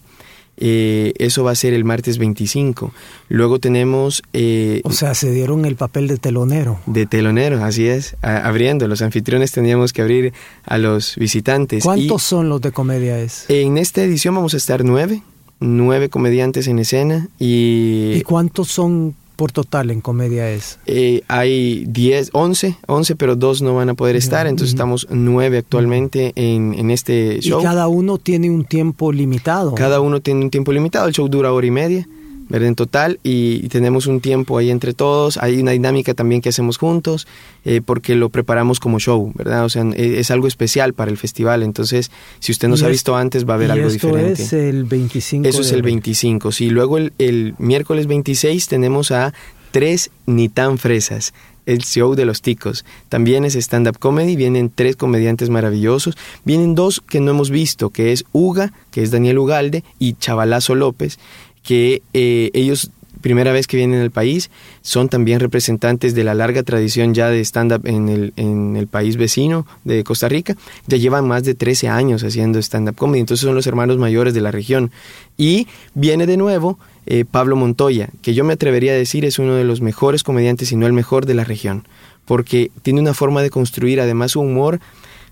Eh, 0.62 1.14
eso 1.18 1.44
va 1.44 1.52
a 1.52 1.56
ser 1.56 1.74
el 1.74 1.86
martes 1.86 2.18
25. 2.18 2.94
Luego 3.30 3.60
tenemos... 3.60 4.22
Eh, 4.34 4.82
o 4.84 4.92
sea, 4.92 5.16
se 5.16 5.32
dieron 5.32 5.66
el 5.66 5.78
papel 5.78 6.08
de 6.08 6.18
telonero. 6.18 6.80
De 6.86 7.06
telonero, 7.06 7.64
así 7.64 7.88
es, 7.88 8.18
abriendo. 8.22 8.88
Los 8.88 9.02
anfitriones 9.02 9.54
teníamos 9.54 9.94
que 9.94 10.02
abrir 10.02 10.34
a 10.66 10.78
los 10.78 11.16
visitantes. 11.16 11.84
¿Cuántos 11.84 12.24
son 12.24 12.50
los 12.50 12.60
de 12.60 12.72
comedia 12.72 13.20
es? 13.20 13.46
En 13.48 13.78
esta 13.78 14.04
edición 14.04 14.36
vamos 14.36 14.54
a 14.54 14.58
estar 14.58 14.84
nueve, 14.84 15.24
nueve 15.62 16.10
comediantes 16.10 16.68
en 16.68 16.80
escena 16.80 17.30
y... 17.40 18.12
¿Y 18.16 18.22
cuántos 18.24 18.68
son 18.68 19.16
por 19.40 19.54
total 19.54 19.90
en 19.90 20.02
comedia 20.02 20.52
es? 20.52 20.80
Eh, 20.86 21.22
hay 21.30 21.86
10, 21.88 22.32
11, 22.34 22.76
11, 22.88 23.16
pero 23.16 23.38
dos 23.38 23.62
no 23.62 23.74
van 23.74 23.88
a 23.88 23.94
poder 23.94 24.18
estar, 24.18 24.48
entonces 24.48 24.74
estamos 24.74 25.08
nueve 25.10 25.60
actualmente 25.60 26.34
en, 26.36 26.74
en, 26.74 26.92
este 26.92 27.40
show. 27.40 27.62
¿Y 27.62 27.64
cada 27.64 27.88
uno 27.88 28.18
tiene 28.18 28.50
un 28.50 28.66
tiempo 28.66 29.14
limitado? 29.14 29.76
Cada 29.76 30.02
uno 30.02 30.20
tiene 30.20 30.42
un 30.42 30.50
tiempo 30.50 30.74
limitado, 30.74 31.08
el 31.08 31.14
show 31.14 31.30
dura 31.30 31.54
hora 31.54 31.66
y 31.66 31.72
media. 31.72 32.06
¿Verdad? 32.50 32.68
En 32.68 32.76
total, 32.76 33.20
y, 33.24 33.68
tenemos 33.70 34.08
un 34.08 34.20
tiempo 34.20 34.58
ahí 34.58 34.72
entre 34.72 34.94
todos, 34.94 35.38
hay 35.38 35.62
una 35.62 35.72
dinámica 35.72 36.14
también 36.14 36.42
que 36.42 36.50
hacemos 36.50 36.78
juntos, 36.78 37.28
eh, 37.64 37.82
porque 37.86 38.16
lo 38.16 38.30
preparamos 38.30 38.80
como 38.80 39.00
show, 39.00 39.32
¿verdad? 39.36 39.66
O 39.66 39.70
sea, 39.70 39.84
e, 39.96 40.20
es, 40.20 40.32
algo 40.32 40.48
especial 40.48 40.94
para 40.94 41.12
el 41.12 41.18
festival, 41.18 41.64
entonces, 41.64 42.12
si 42.40 42.52
usted 42.52 42.68
nos 42.68 42.84
ha 42.84 42.88
visto 42.88 43.16
antes, 43.16 43.48
va 43.48 43.54
a 43.54 43.56
haber 43.56 43.72
algo 43.72 43.88
esto 43.88 44.08
diferente. 44.08 44.44
es 44.44 44.54
el 44.54 44.84
25. 44.84 45.48
Eso 45.48 45.62
es 45.62 45.72
el 45.72 45.82
25, 45.84 46.52
sí. 46.52 46.70
Luego 46.70 46.98
el, 46.98 47.14
el 47.20 47.56
miércoles 47.60 48.08
26 48.08 48.68
tenemos 48.68 49.12
a 49.12 49.34
tres 49.72 50.10
ni 50.26 50.50
tan 50.50 50.78
fresas 50.78 51.34
el 51.70 51.84
show 51.84 52.16
de 52.16 52.26
los 52.26 52.42
ticos. 52.42 52.84
También 53.10 53.46
es 53.46 53.56
stand-up 53.56 54.00
comedy, 54.00 54.36
vienen 54.36 54.72
tres 54.74 54.96
comediantes 54.96 55.50
maravillosos, 55.50 56.18
vienen 56.44 56.74
dos 56.74 57.00
que 57.00 57.20
no 57.20 57.30
hemos 57.30 57.52
visto, 57.52 57.92
que 57.92 58.12
es 58.12 58.26
Uga, 58.32 58.74
que 58.90 59.04
es 59.04 59.12
Daniel 59.12 59.38
Ugalde, 59.38 59.84
y 60.00 60.14
Chavalazo 60.14 60.74
López, 60.74 61.20
que 61.70 62.02
eh, 62.16 62.50
ellos 62.56 62.90
primera 63.22 63.52
vez 63.52 63.68
que 63.68 63.78
vienen 63.78 64.02
al 64.02 64.10
país, 64.10 64.50
son 64.82 65.08
también 65.08 65.40
representantes 65.40 66.16
de 66.16 66.24
la 66.24 66.34
larga 66.34 66.64
tradición 66.64 67.14
ya 67.14 67.30
de 67.30 67.42
stand-up 67.42 67.86
en 67.86 68.10
el, 68.10 68.34
en 68.38 68.76
el 68.76 68.88
país 68.88 69.18
vecino 69.18 69.68
de 69.84 70.04
Costa 70.04 70.30
Rica, 70.30 70.56
ya 70.88 70.98
llevan 70.98 71.28
más 71.28 71.44
de 71.44 71.54
13 71.54 71.90
años 71.90 72.24
haciendo 72.24 72.58
stand-up 72.58 72.96
comedy, 72.96 73.20
entonces 73.20 73.46
son 73.46 73.54
los 73.54 73.68
hermanos 73.68 74.00
mayores 74.00 74.34
de 74.34 74.42
la 74.42 74.50
región. 74.50 74.90
Y 75.38 75.68
viene 75.94 76.26
de 76.26 76.38
nuevo 76.38 76.80
eh, 77.06 77.24
Pablo 77.30 77.56
Montoya, 77.56 78.10
que 78.24 78.34
yo 78.34 78.44
me 78.44 78.54
atrevería 78.54 78.94
a 78.94 78.96
decir 78.96 79.24
es 79.24 79.38
uno 79.38 79.54
de 79.54 79.64
los 79.64 79.80
mejores 79.80 80.24
comediantes, 80.24 80.72
y 80.72 80.76
no 80.76 80.88
el 80.88 80.94
mejor 80.94 81.28
de 81.28 81.36
la 81.36 81.44
región, 81.44 81.88
porque 82.26 82.72
tiene 82.82 83.00
una 83.00 83.14
forma 83.14 83.44
de 83.44 83.52
construir 83.52 84.02
además 84.02 84.32
su 84.32 84.40
humor 84.40 84.80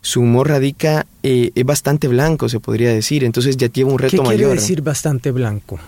su 0.02 0.22
humor 0.22 0.50
radica, 0.50 1.08
eh, 1.24 1.52
es 1.56 1.66
bastante 1.66 2.08
blanco, 2.08 2.48
se 2.50 2.60
podría 2.60 2.94
decir, 2.94 3.24
entonces 3.24 3.58
ya 3.58 3.68
tiene 3.68 3.92
un 3.92 4.00
reto 4.00 4.18
mayor. 4.18 4.32
¿Qué 4.32 4.38
quiere 4.38 4.54
decir 4.54 4.82
bastante 4.82 5.32
blanco? 5.32 5.80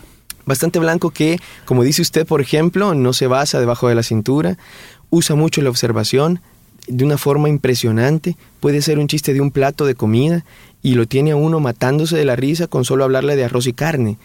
Bastante 0.46 0.80
blanco 0.80 1.12
que, 1.12 1.40
como 1.66 1.84
dice 1.84 2.02
usted, 2.02 2.26
por 2.26 2.42
ejemplo, 2.42 2.94
no 2.96 3.14
se 3.14 3.28
basa 3.28 3.60
debajo 3.60 3.88
de 3.88 3.96
la 3.96 4.04
cintura, 4.04 4.58
usa 5.10 5.36
mucho 5.36 5.62
la 5.62 5.70
observación 5.70 6.42
de 6.88 7.06
una 7.06 7.18
forma 7.18 7.50
impresionante, 7.50 8.36
puede 8.60 8.82
ser 8.82 8.98
un 8.98 9.08
chiste 9.08 9.34
de 9.34 9.42
un 9.42 9.52
plato 9.52 9.86
de 9.86 9.96
comida 9.96 10.44
y 10.82 10.96
lo 10.96 11.06
tiene 11.06 11.32
a 11.32 11.36
uno 11.36 11.60
matándose 11.60 12.18
de 12.18 12.26
la 12.26 12.36
risa 12.36 12.68
con 12.68 12.84
solo 12.86 13.04
hablarle 13.04 13.36
de 13.36 13.44
arroz 13.44 13.68
y 13.68 13.74
carne 13.74 14.18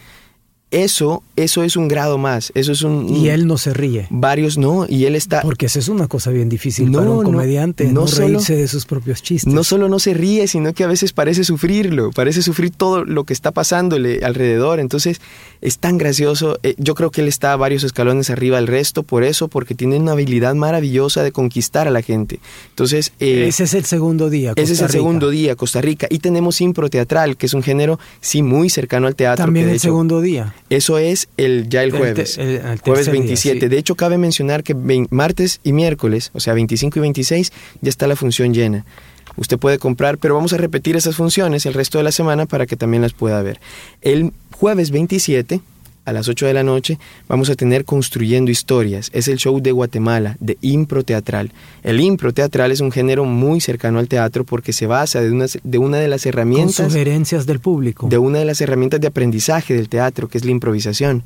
eso, 0.71 1.23
eso 1.35 1.63
es 1.63 1.77
un 1.77 1.87
grado 1.87 2.17
más, 2.17 2.51
eso 2.55 2.71
es 2.71 2.81
un... 2.81 3.07
Y 3.07 3.29
él 3.29 3.47
no 3.47 3.57
se 3.57 3.73
ríe. 3.73 4.07
Varios 4.09 4.57
no, 4.57 4.85
y 4.89 5.05
él 5.05 5.15
está... 5.15 5.41
Porque 5.41 5.67
eso 5.67 5.79
es 5.79 5.87
una 5.89 6.07
cosa 6.07 6.31
bien 6.31 6.49
difícil 6.49 6.91
para 6.91 7.09
un 7.09 7.23
comediante, 7.23 7.85
no, 7.85 8.05
reírse 8.05 8.55
de 8.55 8.67
sus 8.67 8.85
propios 8.85 9.21
chistes. 9.21 9.53
No 9.53 9.63
solo 9.63 9.87
no 9.89 9.99
se 9.99 10.13
ríe, 10.13 10.47
sino 10.47 10.73
que 10.73 10.83
a 10.83 10.87
veces 10.87 11.13
parece 11.13 11.43
sufrirlo, 11.43 12.11
parece 12.11 12.41
sufrir 12.41 12.71
todo 12.71 13.05
lo 13.05 13.23
que 13.23 13.33
está 13.33 13.51
pasándole 13.51 14.21
alrededor, 14.23 14.79
entonces 14.79 15.21
es 15.61 15.77
tan 15.77 15.97
gracioso, 15.97 16.59
eh, 16.63 16.75
yo 16.77 16.95
creo 16.95 17.11
que 17.11 17.21
él 17.21 17.27
está 17.27 17.55
varios 17.55 17.83
escalones 17.83 18.29
arriba 18.29 18.57
del 18.57 18.67
resto 18.67 19.03
por 19.03 19.23
eso, 19.23 19.47
porque 19.47 19.75
tiene 19.75 19.97
una 19.97 20.13
habilidad 20.13 20.55
maravillosa 20.55 21.23
de 21.23 21.31
conquistar 21.31 21.87
a 21.87 21.91
la 21.91 22.01
gente. 22.01 22.39
Entonces... 22.69 23.13
Eh, 23.19 23.45
ese 23.47 23.63
es 23.63 23.73
el 23.75 23.85
segundo 23.85 24.29
día. 24.29 24.53
ese 24.55 24.73
es 24.73 24.81
el 24.81 24.89
segundo 24.89 25.29
día, 25.29 25.55
Costa 25.55 25.79
Rica, 25.79 26.07
y 26.09 26.19
tenemos 26.19 26.59
impro 26.59 26.89
teatral, 26.89 27.37
que 27.37 27.45
es 27.45 27.53
un 27.53 27.63
género, 27.63 27.99
sí, 28.19 28.41
muy 28.41 28.69
cercano 28.69 29.07
al 29.07 29.15
teatro. 29.15 29.45
También 29.45 29.69
el 29.69 29.79
segundo 29.79 30.19
día. 30.21 30.53
Eso 30.69 30.97
es 30.97 31.27
el, 31.37 31.69
ya 31.69 31.83
el 31.83 31.91
jueves. 31.91 32.39
jueves 32.83 33.09
27. 33.11 33.69
De 33.69 33.77
hecho, 33.77 33.95
cabe 33.95 34.17
mencionar 34.17 34.63
que 34.63 34.75
martes 35.09 35.59
y 35.63 35.73
miércoles, 35.73 36.31
o 36.33 36.39
sea, 36.39 36.53
25 36.53 36.99
y 36.99 37.01
26, 37.01 37.53
ya 37.81 37.89
está 37.89 38.07
la 38.07 38.15
función 38.15 38.53
llena. 38.53 38.85
Usted 39.37 39.57
puede 39.59 39.79
comprar, 39.79 40.17
pero 40.17 40.33
vamos 40.33 40.53
a 40.53 40.57
repetir 40.57 40.95
esas 40.95 41.15
funciones 41.15 41.65
el 41.65 41.73
resto 41.73 41.97
de 41.97 42.03
la 42.03 42.11
semana 42.11 42.45
para 42.45 42.65
que 42.65 42.77
también 42.77 43.01
las 43.01 43.13
pueda 43.13 43.41
ver. 43.41 43.59
El 44.01 44.31
jueves 44.51 44.91
27 44.91 45.59
a 46.05 46.13
las 46.13 46.27
8 46.27 46.45
de 46.45 46.53
la 46.53 46.63
noche 46.63 46.99
vamos 47.27 47.49
a 47.49 47.55
tener 47.55 47.83
Construyendo 47.83 48.51
Historias. 48.51 49.09
Es 49.13 49.27
el 49.27 49.37
show 49.37 49.59
de 49.59 49.71
Guatemala, 49.71 50.37
de 50.39 50.57
impro 50.61 51.03
teatral. 51.03 51.51
El 51.83 51.99
impro 51.99 52.33
teatral 52.33 52.71
es 52.71 52.79
un 52.79 52.91
género 52.91 53.25
muy 53.25 53.59
cercano 53.59 53.99
al 53.99 54.07
teatro 54.07 54.43
porque 54.43 54.71
se 54.71 54.87
basa 54.87 55.21
de 55.21 55.31
una 55.31 55.45
de, 55.63 55.77
una 55.77 55.97
de 55.97 56.07
las 56.07 56.25
herramientas... 56.25 56.77
Con 56.77 56.91
sugerencias 56.91 57.45
del 57.45 57.59
público. 57.59 58.07
De 58.07 58.17
una 58.17 58.39
de 58.39 58.45
las 58.45 58.61
herramientas 58.61 59.01
de 59.01 59.07
aprendizaje 59.07 59.73
del 59.73 59.89
teatro, 59.89 60.27
que 60.27 60.37
es 60.37 60.45
la 60.45 60.51
improvisación. 60.51 61.23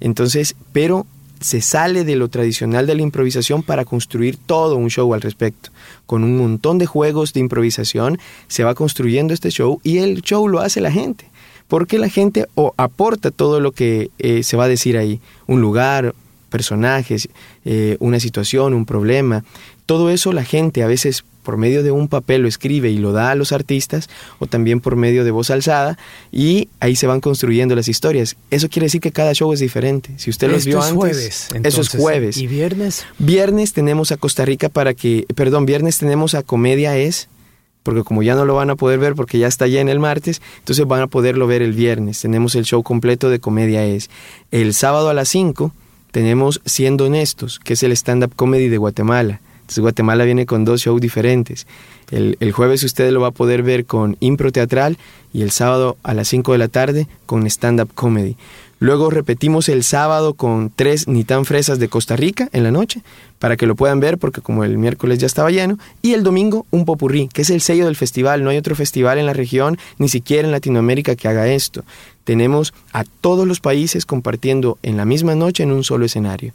Entonces, 0.00 0.56
pero 0.72 1.06
se 1.40 1.60
sale 1.60 2.04
de 2.04 2.16
lo 2.16 2.28
tradicional 2.28 2.86
de 2.86 2.94
la 2.94 3.02
improvisación 3.02 3.62
para 3.62 3.84
construir 3.84 4.36
todo 4.36 4.76
un 4.76 4.88
show 4.88 5.12
al 5.14 5.20
respecto. 5.20 5.70
Con 6.06 6.24
un 6.24 6.36
montón 6.36 6.78
de 6.78 6.86
juegos 6.86 7.32
de 7.32 7.40
improvisación 7.40 8.18
se 8.48 8.64
va 8.64 8.74
construyendo 8.74 9.34
este 9.34 9.50
show 9.50 9.80
y 9.82 9.98
el 9.98 10.22
show 10.22 10.48
lo 10.48 10.60
hace 10.60 10.80
la 10.80 10.90
gente 10.90 11.26
porque 11.68 11.98
la 11.98 12.08
gente 12.08 12.46
o 12.54 12.74
aporta 12.76 13.30
todo 13.30 13.60
lo 13.60 13.72
que 13.72 14.10
eh, 14.18 14.42
se 14.42 14.56
va 14.56 14.64
a 14.64 14.68
decir 14.68 14.96
ahí, 14.96 15.20
un 15.46 15.60
lugar, 15.60 16.14
personajes, 16.50 17.28
eh, 17.64 17.96
una 18.00 18.20
situación, 18.20 18.74
un 18.74 18.86
problema. 18.86 19.44
Todo 19.84 20.10
eso 20.10 20.32
la 20.32 20.44
gente 20.44 20.82
a 20.82 20.86
veces 20.86 21.24
por 21.42 21.56
medio 21.56 21.84
de 21.84 21.92
un 21.92 22.08
papel 22.08 22.42
lo 22.42 22.48
escribe 22.48 22.90
y 22.90 22.98
lo 22.98 23.12
da 23.12 23.30
a 23.30 23.36
los 23.36 23.52
artistas 23.52 24.08
o 24.40 24.48
también 24.48 24.80
por 24.80 24.96
medio 24.96 25.24
de 25.24 25.30
voz 25.30 25.50
alzada 25.50 25.96
y 26.32 26.68
ahí 26.80 26.96
se 26.96 27.06
van 27.06 27.20
construyendo 27.20 27.76
las 27.76 27.86
historias. 27.86 28.36
Eso 28.50 28.68
quiere 28.68 28.86
decir 28.86 29.00
que 29.00 29.12
cada 29.12 29.32
show 29.32 29.52
es 29.52 29.60
diferente. 29.60 30.10
Si 30.16 30.28
usted 30.28 30.50
los 30.50 30.64
vio 30.64 30.80
es 30.80 30.86
antes, 30.86 30.96
jueves, 30.96 31.48
eso 31.62 31.80
es 31.82 31.88
jueves. 31.90 32.36
¿Y 32.36 32.48
viernes? 32.48 33.04
Viernes 33.18 33.72
tenemos 33.72 34.10
a 34.10 34.16
Costa 34.16 34.44
Rica 34.44 34.68
para 34.68 34.92
que, 34.94 35.24
perdón, 35.36 35.66
viernes 35.66 35.98
tenemos 35.98 36.34
a 36.34 36.42
Comedia 36.42 36.96
Es 36.96 37.28
porque 37.86 38.02
como 38.02 38.24
ya 38.24 38.34
no 38.34 38.44
lo 38.44 38.56
van 38.56 38.68
a 38.68 38.74
poder 38.74 38.98
ver 38.98 39.14
porque 39.14 39.38
ya 39.38 39.46
está 39.46 39.66
en 39.66 39.88
el 39.88 40.00
martes, 40.00 40.42
entonces 40.58 40.84
van 40.88 41.02
a 41.02 41.06
poderlo 41.06 41.46
ver 41.46 41.62
el 41.62 41.72
viernes. 41.72 42.20
Tenemos 42.20 42.56
el 42.56 42.64
show 42.64 42.82
completo 42.82 43.30
de 43.30 43.38
Comedia 43.38 43.84
Es. 43.84 44.10
El 44.50 44.74
sábado 44.74 45.08
a 45.08 45.14
las 45.14 45.28
5 45.28 45.72
tenemos 46.10 46.60
Siendo 46.64 47.06
Honestos, 47.06 47.60
que 47.60 47.74
es 47.74 47.84
el 47.84 47.92
stand-up 47.92 48.34
comedy 48.34 48.68
de 48.68 48.76
Guatemala. 48.76 49.40
Entonces 49.60 49.82
Guatemala 49.82 50.24
viene 50.24 50.46
con 50.46 50.64
dos 50.64 50.80
shows 50.80 51.00
diferentes. 51.00 51.68
El, 52.10 52.36
el, 52.40 52.50
jueves 52.50 52.82
usted 52.82 53.08
lo 53.12 53.20
va 53.20 53.28
a 53.28 53.30
poder 53.30 53.62
ver 53.62 53.86
con 53.86 54.16
impro 54.18 54.50
teatral 54.50 54.98
y 55.32 55.42
el 55.42 55.52
sábado 55.52 55.96
a 56.02 56.12
las 56.12 56.26
5 56.26 56.50
de 56.52 56.58
la 56.58 56.66
tarde 56.66 57.06
con 57.24 57.46
stand-up 57.46 57.90
comedy. 57.94 58.36
Luego 58.78 59.08
repetimos 59.08 59.70
el 59.70 59.84
sábado 59.84 60.34
con 60.34 60.70
tres 60.74 61.08
ni 61.08 61.24
tan 61.24 61.46
fresas 61.46 61.78
de 61.78 61.88
Costa 61.88 62.14
Rica 62.14 62.50
en 62.52 62.62
la 62.62 62.70
noche, 62.70 63.00
para 63.38 63.56
que 63.56 63.66
lo 63.66 63.74
puedan 63.74 64.00
ver, 64.00 64.18
porque 64.18 64.42
como 64.42 64.64
el 64.64 64.76
miércoles 64.76 65.18
ya 65.18 65.26
estaba 65.26 65.50
lleno. 65.50 65.78
Y 66.02 66.12
el 66.12 66.22
domingo 66.22 66.66
un 66.70 66.84
popurrí, 66.84 67.28
que 67.32 67.42
es 67.42 67.50
el 67.50 67.62
sello 67.62 67.86
del 67.86 67.96
festival. 67.96 68.44
No 68.44 68.50
hay 68.50 68.58
otro 68.58 68.74
festival 68.74 69.18
en 69.18 69.26
la 69.26 69.32
región, 69.32 69.78
ni 69.98 70.08
siquiera 70.08 70.46
en 70.46 70.52
Latinoamérica, 70.52 71.16
que 71.16 71.26
haga 71.26 71.48
esto. 71.48 71.84
Tenemos 72.24 72.74
a 72.92 73.04
todos 73.04 73.46
los 73.46 73.60
países 73.60 74.04
compartiendo 74.04 74.78
en 74.82 74.98
la 74.98 75.06
misma 75.06 75.34
noche 75.34 75.62
en 75.62 75.72
un 75.72 75.82
solo 75.82 76.04
escenario. 76.04 76.52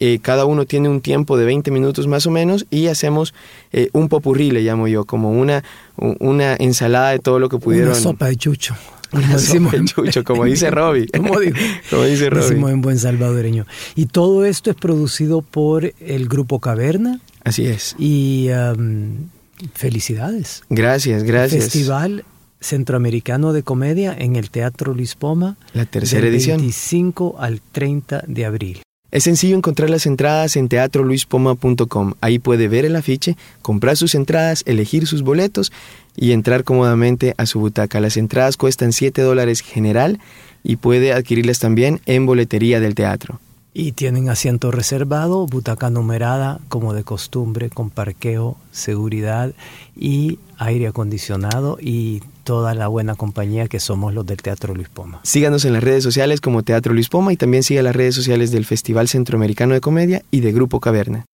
Eh, 0.00 0.18
cada 0.20 0.46
uno 0.46 0.64
tiene 0.64 0.88
un 0.88 1.00
tiempo 1.00 1.36
de 1.36 1.44
20 1.44 1.70
minutos 1.70 2.08
más 2.08 2.26
o 2.26 2.32
menos 2.32 2.66
y 2.70 2.88
hacemos 2.88 3.34
eh, 3.72 3.88
un 3.92 4.08
popurrí, 4.08 4.50
le 4.50 4.62
llamo 4.62 4.88
yo, 4.88 5.04
como 5.04 5.30
una, 5.30 5.62
una 5.96 6.56
ensalada 6.56 7.10
de 7.10 7.20
todo 7.20 7.38
lo 7.38 7.48
que 7.48 7.58
pudieron. 7.58 7.90
Una 7.90 8.00
sopa 8.00 8.26
de 8.26 8.34
chucho. 8.34 8.74
Como 9.12 9.26
decimos, 9.26 9.74
chucho, 9.84 10.24
como 10.24 10.44
dice 10.46 10.70
Robbie. 10.70 11.06
como, 11.16 11.38
digo, 11.38 11.56
como 11.90 12.04
dice 12.04 12.30
Robbie. 12.30 12.70
En 12.70 12.80
buen 12.80 12.98
salvadoreño. 12.98 13.66
Y 13.94 14.06
todo 14.06 14.44
esto 14.46 14.70
es 14.70 14.76
producido 14.76 15.42
por 15.42 15.92
el 16.00 16.28
Grupo 16.28 16.60
Caverna. 16.60 17.20
Así 17.44 17.66
es. 17.66 17.94
Y 17.98 18.48
um, 18.50 19.28
felicidades. 19.74 20.62
Gracias, 20.70 21.24
gracias. 21.24 21.64
Festival 21.64 22.24
Centroamericano 22.60 23.52
de 23.52 23.62
Comedia 23.62 24.16
en 24.18 24.36
el 24.36 24.50
Teatro 24.50 24.94
Luis 24.94 25.14
Poma. 25.14 25.56
La 25.74 25.84
tercera 25.84 26.24
del 26.24 26.34
edición. 26.34 26.58
25 26.58 27.36
al 27.38 27.60
30 27.60 28.24
de 28.26 28.46
abril. 28.46 28.82
Es 29.12 29.24
sencillo 29.24 29.56
encontrar 29.58 29.90
las 29.90 30.06
entradas 30.06 30.56
en 30.56 30.68
teatroluispoma.com. 30.68 32.14
Ahí 32.22 32.38
puede 32.38 32.66
ver 32.66 32.86
el 32.86 32.96
afiche, 32.96 33.36
comprar 33.60 33.98
sus 33.98 34.14
entradas, 34.14 34.62
elegir 34.64 35.06
sus 35.06 35.20
boletos 35.20 35.70
y 36.16 36.32
entrar 36.32 36.64
cómodamente 36.64 37.34
a 37.36 37.44
su 37.44 37.60
butaca. 37.60 38.00
Las 38.00 38.16
entradas 38.16 38.56
cuestan 38.56 38.92
7 38.92 39.20
dólares 39.20 39.60
general 39.60 40.18
y 40.64 40.76
puede 40.76 41.12
adquirirlas 41.12 41.58
también 41.58 42.00
en 42.06 42.24
boletería 42.24 42.80
del 42.80 42.94
teatro. 42.94 43.38
Y 43.74 43.92
tienen 43.92 44.30
asiento 44.30 44.70
reservado, 44.70 45.46
butaca 45.46 45.90
numerada 45.90 46.60
como 46.68 46.94
de 46.94 47.04
costumbre, 47.04 47.68
con 47.68 47.90
parqueo, 47.90 48.56
seguridad 48.70 49.52
y 49.94 50.38
aire 50.56 50.86
acondicionado 50.86 51.76
y 51.78 52.22
toda 52.42 52.74
la 52.74 52.88
buena 52.88 53.14
compañía 53.14 53.68
que 53.68 53.80
somos 53.80 54.14
los 54.14 54.26
del 54.26 54.42
Teatro 54.42 54.74
Luis 54.74 54.88
Poma. 54.88 55.20
Síganos 55.22 55.64
en 55.64 55.72
las 55.72 55.82
redes 55.82 56.04
sociales 56.04 56.40
como 56.40 56.62
Teatro 56.62 56.92
Luis 56.92 57.08
Poma 57.08 57.32
y 57.32 57.36
también 57.36 57.62
siga 57.62 57.82
las 57.82 57.96
redes 57.96 58.14
sociales 58.14 58.50
del 58.50 58.64
Festival 58.64 59.08
Centroamericano 59.08 59.74
de 59.74 59.80
Comedia 59.80 60.22
y 60.30 60.40
de 60.40 60.52
Grupo 60.52 60.80
Caverna. 60.80 61.24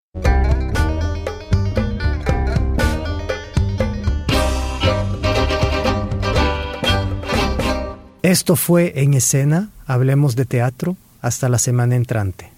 Esto 8.22 8.56
fue 8.56 8.92
En 8.96 9.14
Escena, 9.14 9.70
Hablemos 9.86 10.36
de 10.36 10.44
Teatro, 10.44 10.96
hasta 11.22 11.48
la 11.48 11.58
semana 11.58 11.96
entrante. 11.96 12.57